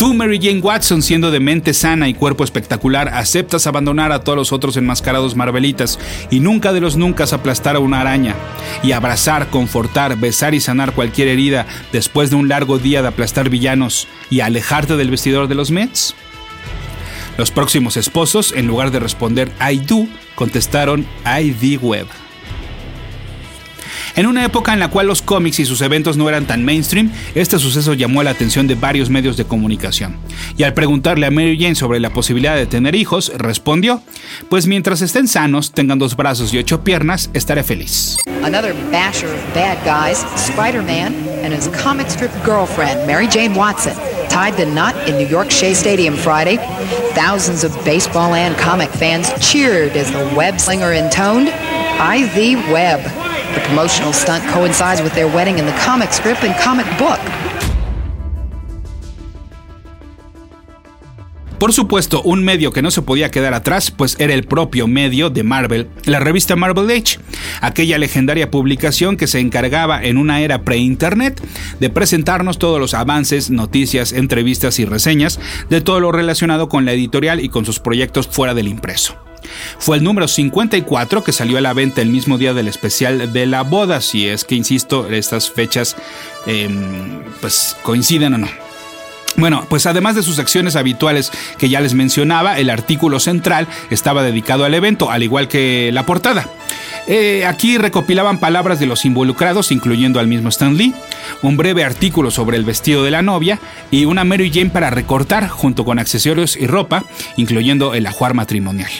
Tú, 0.00 0.14
Mary 0.14 0.38
Jane 0.40 0.60
Watson, 0.60 1.02
siendo 1.02 1.30
de 1.30 1.40
mente 1.40 1.74
sana 1.74 2.08
y 2.08 2.14
cuerpo 2.14 2.42
espectacular, 2.42 3.10
aceptas 3.10 3.66
abandonar 3.66 4.12
a 4.12 4.24
todos 4.24 4.34
los 4.34 4.50
otros 4.50 4.78
enmascarados 4.78 5.36
Marvelitas 5.36 5.98
y 6.30 6.40
nunca 6.40 6.72
de 6.72 6.80
los 6.80 6.96
nunca 6.96 7.24
aplastar 7.24 7.76
a 7.76 7.80
una 7.80 8.00
araña 8.00 8.34
y 8.82 8.92
abrazar, 8.92 9.50
confortar, 9.50 10.16
besar 10.16 10.54
y 10.54 10.60
sanar 10.60 10.94
cualquier 10.94 11.28
herida 11.28 11.66
después 11.92 12.30
de 12.30 12.36
un 12.36 12.48
largo 12.48 12.78
día 12.78 13.02
de 13.02 13.08
aplastar 13.08 13.50
villanos 13.50 14.08
y 14.30 14.40
alejarte 14.40 14.96
del 14.96 15.10
vestidor 15.10 15.48
de 15.48 15.54
los 15.54 15.70
Mets. 15.70 16.14
Los 17.36 17.50
próximos 17.50 17.98
esposos, 17.98 18.54
en 18.56 18.66
lugar 18.66 18.92
de 18.92 19.00
responder 19.00 19.52
I 19.60 19.80
do, 19.80 20.08
contestaron 20.34 21.06
ID 21.26 21.78
Web. 21.78 22.06
En 24.20 24.26
una 24.26 24.44
época 24.44 24.74
en 24.74 24.80
la 24.80 24.88
cual 24.88 25.06
los 25.06 25.22
cómics 25.22 25.60
y 25.60 25.64
sus 25.64 25.80
eventos 25.80 26.18
no 26.18 26.28
eran 26.28 26.44
tan 26.44 26.62
mainstream, 26.62 27.10
este 27.34 27.58
suceso 27.58 27.94
llamó 27.94 28.22
la 28.22 28.32
atención 28.32 28.66
de 28.66 28.74
varios 28.74 29.08
medios 29.08 29.38
de 29.38 29.46
comunicación. 29.46 30.14
Y 30.58 30.62
al 30.64 30.74
preguntarle 30.74 31.24
a 31.24 31.30
Mary 31.30 31.58
Jane 31.58 31.74
sobre 31.74 32.00
la 32.00 32.10
posibilidad 32.10 32.54
de 32.54 32.66
tener 32.66 32.94
hijos, 32.94 33.32
respondió, 33.34 34.02
pues 34.50 34.66
mientras 34.66 35.00
estén 35.00 35.26
sanos, 35.26 35.72
tengan 35.72 35.98
dos 35.98 36.16
brazos 36.16 36.52
y 36.52 36.58
ocho 36.58 36.84
piernas, 36.84 37.30
estaré 37.32 37.64
feliz. 37.64 38.18
Another 38.44 38.74
basher 38.92 39.30
of 39.30 39.54
bad 39.54 39.78
guys, 39.86 40.22
Spider-Man 40.36 41.14
and 41.42 41.54
his 41.54 41.68
comic 41.82 42.10
strip 42.10 42.30
girlfriend, 42.44 43.06
Mary 43.06 43.26
Jane 43.26 43.54
Watson, 43.54 43.94
tied 44.28 44.54
the 44.58 44.66
knot 44.66 44.94
in 45.08 45.16
New 45.16 45.28
York 45.30 45.50
Shea 45.50 45.72
Stadium 45.72 46.14
Friday. 46.14 46.58
Thousands 47.14 47.64
of 47.64 47.74
baseball 47.86 48.34
and 48.34 48.54
comic 48.58 48.90
fans 48.90 49.32
cheered 49.40 49.96
as 49.96 50.12
the 50.12 50.30
web 50.36 50.60
slinger 50.60 50.92
intoned, 50.92 51.48
I 51.48 52.28
the 52.34 52.56
web. 52.70 53.19
The 53.54 53.60
promotional 53.60 54.12
stunt 54.12 54.44
coincides 54.52 55.02
with 55.02 55.14
their 55.14 55.26
wedding 55.26 55.58
in 55.58 55.66
the 55.66 55.76
comic 55.84 56.12
strip 56.12 56.42
and 56.42 56.54
comic 56.62 56.86
book. 56.98 57.20
Por 61.60 61.74
supuesto, 61.74 62.22
un 62.22 62.42
medio 62.42 62.72
que 62.72 62.80
no 62.80 62.90
se 62.90 63.02
podía 63.02 63.30
quedar 63.30 63.52
atrás, 63.52 63.90
pues 63.90 64.16
era 64.18 64.32
el 64.32 64.44
propio 64.44 64.86
medio 64.86 65.28
de 65.28 65.42
Marvel, 65.42 65.88
la 66.06 66.18
revista 66.18 66.56
Marvel 66.56 66.88
Age, 66.90 67.18
aquella 67.60 67.98
legendaria 67.98 68.50
publicación 68.50 69.18
que 69.18 69.26
se 69.26 69.40
encargaba 69.40 70.02
en 70.02 70.16
una 70.16 70.40
era 70.40 70.62
pre-internet 70.62 71.38
de 71.78 71.90
presentarnos 71.90 72.58
todos 72.58 72.80
los 72.80 72.94
avances, 72.94 73.50
noticias, 73.50 74.12
entrevistas 74.12 74.78
y 74.78 74.86
reseñas 74.86 75.38
de 75.68 75.82
todo 75.82 76.00
lo 76.00 76.12
relacionado 76.12 76.70
con 76.70 76.86
la 76.86 76.92
editorial 76.92 77.44
y 77.44 77.50
con 77.50 77.66
sus 77.66 77.78
proyectos 77.78 78.26
fuera 78.26 78.54
del 78.54 78.66
impreso. 78.66 79.18
Fue 79.78 79.96
el 79.96 80.04
número 80.04 80.28
54 80.28 81.24
que 81.24 81.32
salió 81.32 81.58
a 81.58 81.60
la 81.60 81.72
venta 81.72 82.02
el 82.02 82.10
mismo 82.10 82.38
día 82.38 82.54
del 82.54 82.68
especial 82.68 83.32
de 83.32 83.46
la 83.46 83.62
boda, 83.62 84.00
si 84.00 84.26
es 84.26 84.44
que, 84.44 84.54
insisto, 84.54 85.08
estas 85.08 85.50
fechas 85.50 85.96
em, 86.46 87.22
pues 87.40 87.76
coinciden 87.82 88.34
o 88.34 88.38
no. 88.38 88.48
Bueno, 89.36 89.64
pues 89.68 89.86
además 89.86 90.16
de 90.16 90.22
sus 90.22 90.38
acciones 90.38 90.76
habituales 90.76 91.30
que 91.56 91.68
ya 91.68 91.80
les 91.80 91.94
mencionaba, 91.94 92.58
el 92.58 92.68
artículo 92.68 93.20
central 93.20 93.68
estaba 93.90 94.22
dedicado 94.22 94.64
al 94.64 94.74
evento, 94.74 95.10
al 95.10 95.22
igual 95.22 95.48
que 95.48 95.90
la 95.92 96.04
portada. 96.04 96.46
Eh, 97.06 97.46
aquí 97.46 97.78
recopilaban 97.78 98.38
palabras 98.38 98.78
de 98.78 98.86
los 98.86 99.04
involucrados, 99.04 99.72
incluyendo 99.72 100.20
al 100.20 100.26
mismo 100.26 100.48
Stan 100.48 100.76
Lee, 100.76 100.94
un 101.42 101.56
breve 101.56 101.84
artículo 101.84 102.30
sobre 102.30 102.56
el 102.56 102.64
vestido 102.64 103.02
de 103.02 103.10
la 103.10 103.22
novia 103.22 103.58
y 103.90 104.04
una 104.04 104.24
Mary 104.24 104.50
Jane 104.52 104.70
para 104.70 104.90
recortar 104.90 105.48
junto 105.48 105.84
con 105.84 105.98
accesorios 105.98 106.56
y 106.56 106.66
ropa, 106.66 107.04
incluyendo 107.36 107.94
el 107.94 108.06
ajuar 108.06 108.34
matrimonial. 108.34 108.90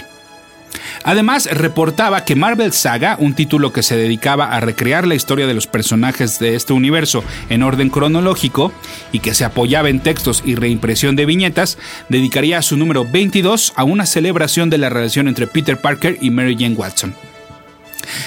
Además, 1.05 1.49
reportaba 1.53 2.25
que 2.25 2.37
Marvel 2.37 2.73
Saga, 2.73 3.17
un 3.19 3.35
título 3.35 3.73
que 3.73 3.83
se 3.83 3.97
dedicaba 3.97 4.53
a 4.53 4.61
recrear 4.61 5.07
la 5.07 5.15
historia 5.15 5.47
de 5.47 5.55
los 5.55 5.67
personajes 5.67 6.39
de 6.39 6.55
este 6.55 6.73
universo 6.73 7.25
en 7.49 7.63
orden 7.63 7.91
cronológico 7.91 8.73
y 9.13 9.21
que 9.21 9.35
se 9.35 9.45
apoyaba 9.45 9.89
en 9.89 10.01
textos 10.01 10.43
y 10.45 10.55
reimpresión 10.55 11.17
de 11.17 11.27
viñetas, 11.27 11.79
dedicaría 12.09 12.63
su 12.63 12.77
número 12.77 13.05
22 13.05 13.73
a 13.77 13.85
una 13.85 14.07
celebración 14.07 14.71
de 14.71 14.79
la 14.79 14.89
relación 14.89 15.29
entre 15.29 15.47
Peter 15.47 15.77
Parker 15.77 16.19
y 16.21 16.31
Mary 16.31 16.57
Jane 16.59 16.75
Watson. 16.75 17.30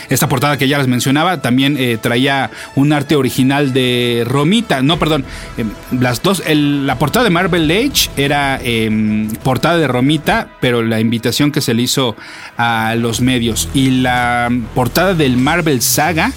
Esta 0.10 0.30
portada 0.30 0.58
que 0.58 0.68
ya 0.68 0.78
les 0.78 0.88
mencionaba 0.88 1.42
también 1.42 1.78
eh, 1.78 1.98
traía 2.02 2.52
un 2.76 2.94
arte 2.94 3.16
original 3.16 3.74
de 3.74 4.24
Romita. 4.26 4.82
No, 4.82 5.00
perdón. 5.00 5.26
Em, 5.58 5.72
las 6.00 6.22
dos. 6.22 6.44
la 6.48 6.98
portada 6.98 7.24
de 7.24 7.30
Marvel 7.30 7.70
Age 7.70 8.10
era 8.18 8.60
em, 8.64 9.30
portada 9.44 9.78
de 9.78 9.88
Romita, 9.88 10.50
pero 10.62 10.82
la 10.82 11.00
invitación 11.00 11.52
que 11.52 11.62
se 11.62 11.74
le 11.74 11.84
hizo 11.84 12.16
a 12.58 12.96
los 12.96 13.22
medios. 13.22 13.70
Y 13.74 13.90
la 14.02 14.50
portada 14.76 15.14
del 15.14 15.38
Marvel 15.38 15.82
Saga 15.82 16.32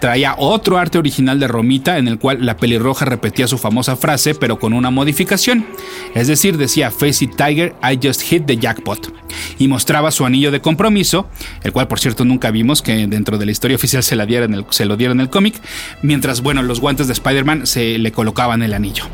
traía 0.00 0.34
otro 0.38 0.78
arte 0.78 0.98
original 0.98 1.38
de 1.38 1.46
Romita 1.46 1.98
en 1.98 2.08
el 2.08 2.18
cual 2.18 2.44
la 2.44 2.56
pelirroja 2.56 3.04
repetía 3.04 3.46
su 3.46 3.58
famosa 3.58 3.96
frase 3.96 4.34
pero 4.34 4.58
con 4.58 4.72
una 4.72 4.90
modificación. 4.90 5.66
Es 6.14 6.26
decir, 6.26 6.56
decía 6.56 6.90
Face 6.90 7.24
it 7.24 7.36
Tiger, 7.36 7.74
I 7.82 7.98
just 8.02 8.22
hit 8.22 8.46
the 8.46 8.56
jackpot. 8.56 9.12
Y 9.58 9.68
mostraba 9.68 10.10
su 10.10 10.24
anillo 10.24 10.50
de 10.50 10.60
compromiso, 10.60 11.28
el 11.62 11.72
cual 11.72 11.86
por 11.86 12.00
cierto 12.00 12.24
nunca 12.24 12.50
vimos 12.50 12.82
que 12.82 13.06
dentro 13.06 13.38
de 13.38 13.46
la 13.46 13.52
historia 13.52 13.76
oficial 13.76 14.02
se, 14.02 14.16
la 14.16 14.24
el, 14.24 14.64
se 14.70 14.84
lo 14.84 14.96
dieron 14.96 15.18
en 15.18 15.22
el 15.22 15.30
cómic, 15.30 15.60
mientras 16.02 16.40
bueno, 16.40 16.62
los 16.62 16.80
guantes 16.80 17.06
de 17.06 17.12
Spider-Man 17.12 17.66
se 17.66 17.98
le 17.98 18.12
colocaban 18.12 18.62
el 18.62 18.72
anillo. 18.72 19.04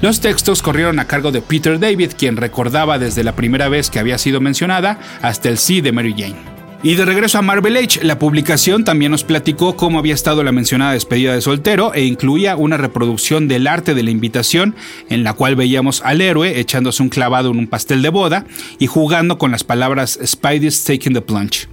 Los 0.00 0.20
textos 0.20 0.62
corrieron 0.62 0.98
a 0.98 1.06
cargo 1.06 1.30
de 1.30 1.42
Peter 1.42 1.78
David, 1.78 2.12
quien 2.18 2.36
recordaba 2.36 2.98
desde 2.98 3.24
la 3.24 3.36
primera 3.36 3.68
vez 3.68 3.90
que 3.90 3.98
había 3.98 4.18
sido 4.18 4.40
mencionada 4.40 4.98
hasta 5.22 5.48
el 5.48 5.58
sí 5.58 5.80
de 5.80 5.92
Mary 5.92 6.14
Jane. 6.16 6.51
Y 6.84 6.96
de 6.96 7.04
regreso 7.04 7.38
a 7.38 7.42
Marvel 7.42 7.76
Age, 7.76 8.02
la 8.02 8.18
publicación 8.18 8.82
también 8.82 9.12
nos 9.12 9.22
platicó 9.22 9.76
cómo 9.76 10.00
había 10.00 10.14
estado 10.14 10.42
la 10.42 10.50
mencionada 10.50 10.94
despedida 10.94 11.32
de 11.32 11.40
soltero 11.40 11.94
e 11.94 12.04
incluía 12.04 12.56
una 12.56 12.76
reproducción 12.76 13.46
del 13.46 13.68
arte 13.68 13.94
de 13.94 14.02
la 14.02 14.10
invitación 14.10 14.74
en 15.08 15.22
la 15.22 15.34
cual 15.34 15.54
veíamos 15.54 16.02
al 16.04 16.20
héroe 16.20 16.58
echándose 16.58 17.00
un 17.00 17.08
clavado 17.08 17.52
en 17.52 17.58
un 17.58 17.68
pastel 17.68 18.02
de 18.02 18.08
boda 18.08 18.46
y 18.80 18.88
jugando 18.88 19.38
con 19.38 19.52
las 19.52 19.62
palabras 19.62 20.18
Spidey's 20.26 20.82
taking 20.82 21.14
the 21.14 21.20
plunge. 21.20 21.68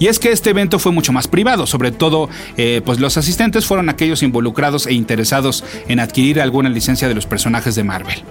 Y 0.00 0.08
es 0.08 0.18
que 0.18 0.32
este 0.32 0.50
evento 0.50 0.80
fue 0.80 0.90
mucho 0.90 1.12
más 1.12 1.28
privado, 1.28 1.68
sobre 1.68 1.92
todo 1.92 2.28
eh, 2.56 2.82
pues 2.84 2.98
los 2.98 3.16
asistentes 3.16 3.64
fueron 3.64 3.88
aquellos 3.90 4.24
involucrados 4.24 4.88
e 4.88 4.92
interesados 4.92 5.62
en 5.86 6.00
adquirir 6.00 6.40
alguna 6.40 6.68
licencia 6.68 7.06
de 7.06 7.14
los 7.14 7.26
personajes 7.26 7.76
de 7.76 7.84
Marvel. 7.84 8.24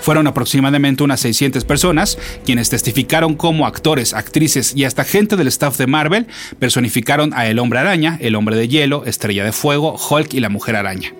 Fueron 0.00 0.26
aproximadamente 0.26 1.02
unas 1.02 1.20
600 1.20 1.64
personas 1.64 2.18
quienes 2.44 2.70
testificaron 2.70 3.34
cómo 3.34 3.66
actores, 3.66 4.14
actrices 4.14 4.74
y 4.76 4.84
hasta 4.84 5.04
gente 5.04 5.36
del 5.36 5.48
staff 5.48 5.78
de 5.78 5.86
Marvel 5.86 6.26
personificaron 6.58 7.32
a 7.34 7.46
El 7.46 7.58
Hombre 7.58 7.78
Araña, 7.78 8.18
El 8.20 8.34
Hombre 8.34 8.56
de 8.56 8.68
Hielo, 8.68 9.04
Estrella 9.04 9.44
de 9.44 9.52
Fuego, 9.52 9.96
Hulk 9.96 10.34
y 10.34 10.40
la 10.40 10.48
Mujer 10.48 10.76
Araña. 10.76 11.12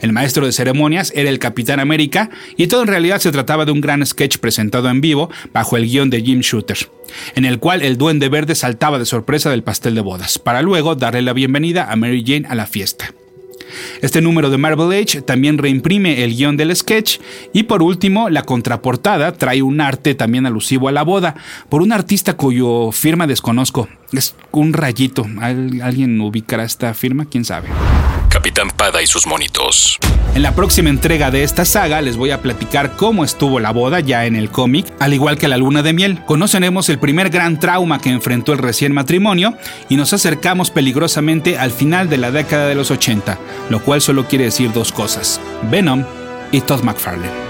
El 0.00 0.12
maestro 0.12 0.46
de 0.46 0.52
ceremonias 0.52 1.12
era 1.14 1.30
el 1.30 1.38
Capitán 1.38 1.80
América 1.80 2.30
y 2.56 2.66
todo 2.66 2.82
en 2.82 2.88
realidad 2.88 3.20
se 3.20 3.32
trataba 3.32 3.64
de 3.64 3.72
un 3.72 3.80
gran 3.80 4.04
sketch 4.04 4.38
presentado 4.38 4.88
en 4.88 5.00
vivo 5.00 5.30
bajo 5.52 5.76
el 5.76 5.86
guion 5.86 6.10
de 6.10 6.22
Jim 6.22 6.40
Shooter, 6.40 6.78
en 7.34 7.44
el 7.44 7.58
cual 7.58 7.82
el 7.82 7.96
duende 7.96 8.28
verde 8.28 8.54
saltaba 8.54 8.98
de 8.98 9.06
sorpresa 9.06 9.50
del 9.50 9.62
pastel 9.62 9.94
de 9.94 10.00
bodas, 10.00 10.38
para 10.38 10.62
luego 10.62 10.94
darle 10.94 11.22
la 11.22 11.32
bienvenida 11.32 11.90
a 11.90 11.96
Mary 11.96 12.24
Jane 12.26 12.46
a 12.48 12.54
la 12.54 12.66
fiesta. 12.66 13.14
Este 14.02 14.20
número 14.20 14.50
de 14.50 14.58
Marvel 14.58 14.92
Age 14.92 15.22
también 15.22 15.58
reimprime 15.58 16.24
el 16.24 16.36
guion 16.36 16.56
del 16.56 16.74
sketch 16.74 17.18
y 17.52 17.64
por 17.64 17.82
último 17.82 18.28
la 18.28 18.42
contraportada 18.42 19.32
trae 19.32 19.62
un 19.62 19.80
arte 19.80 20.14
también 20.14 20.46
alusivo 20.46 20.88
a 20.88 20.92
la 20.92 21.02
boda 21.02 21.34
por 21.68 21.82
un 21.82 21.92
artista 21.92 22.36
cuyo 22.36 22.92
firma 22.92 23.26
desconozco. 23.26 23.88
Es 24.12 24.34
un 24.50 24.72
rayito. 24.72 25.26
¿Alguien 25.40 26.20
ubicará 26.20 26.64
esta 26.64 26.94
firma? 26.94 27.26
¿Quién 27.26 27.44
sabe? 27.44 27.68
Capitán 28.40 28.70
Pada 28.70 29.02
y 29.02 29.06
sus 29.06 29.26
monitos. 29.26 29.98
En 30.34 30.42
la 30.42 30.54
próxima 30.54 30.88
entrega 30.88 31.30
de 31.30 31.42
esta 31.42 31.66
saga 31.66 32.00
les 32.00 32.16
voy 32.16 32.30
a 32.30 32.40
platicar 32.40 32.96
cómo 32.96 33.22
estuvo 33.22 33.60
la 33.60 33.70
boda 33.70 34.00
ya 34.00 34.24
en 34.24 34.34
el 34.34 34.50
cómic, 34.50 34.86
al 34.98 35.12
igual 35.12 35.36
que 35.36 35.46
la 35.46 35.58
luna 35.58 35.82
de 35.82 35.92
miel. 35.92 36.24
Conoceremos 36.24 36.88
el 36.88 36.98
primer 36.98 37.28
gran 37.28 37.60
trauma 37.60 38.00
que 38.00 38.08
enfrentó 38.08 38.54
el 38.54 38.58
recién 38.58 38.94
matrimonio 38.94 39.58
y 39.90 39.96
nos 39.96 40.14
acercamos 40.14 40.70
peligrosamente 40.70 41.58
al 41.58 41.70
final 41.70 42.08
de 42.08 42.16
la 42.16 42.30
década 42.30 42.66
de 42.66 42.76
los 42.76 42.90
80, 42.90 43.38
lo 43.68 43.82
cual 43.82 44.00
solo 44.00 44.26
quiere 44.26 44.46
decir 44.46 44.72
dos 44.72 44.90
cosas, 44.90 45.38
Venom 45.70 46.06
y 46.50 46.62
Todd 46.62 46.82
McFarlane. 46.82 47.49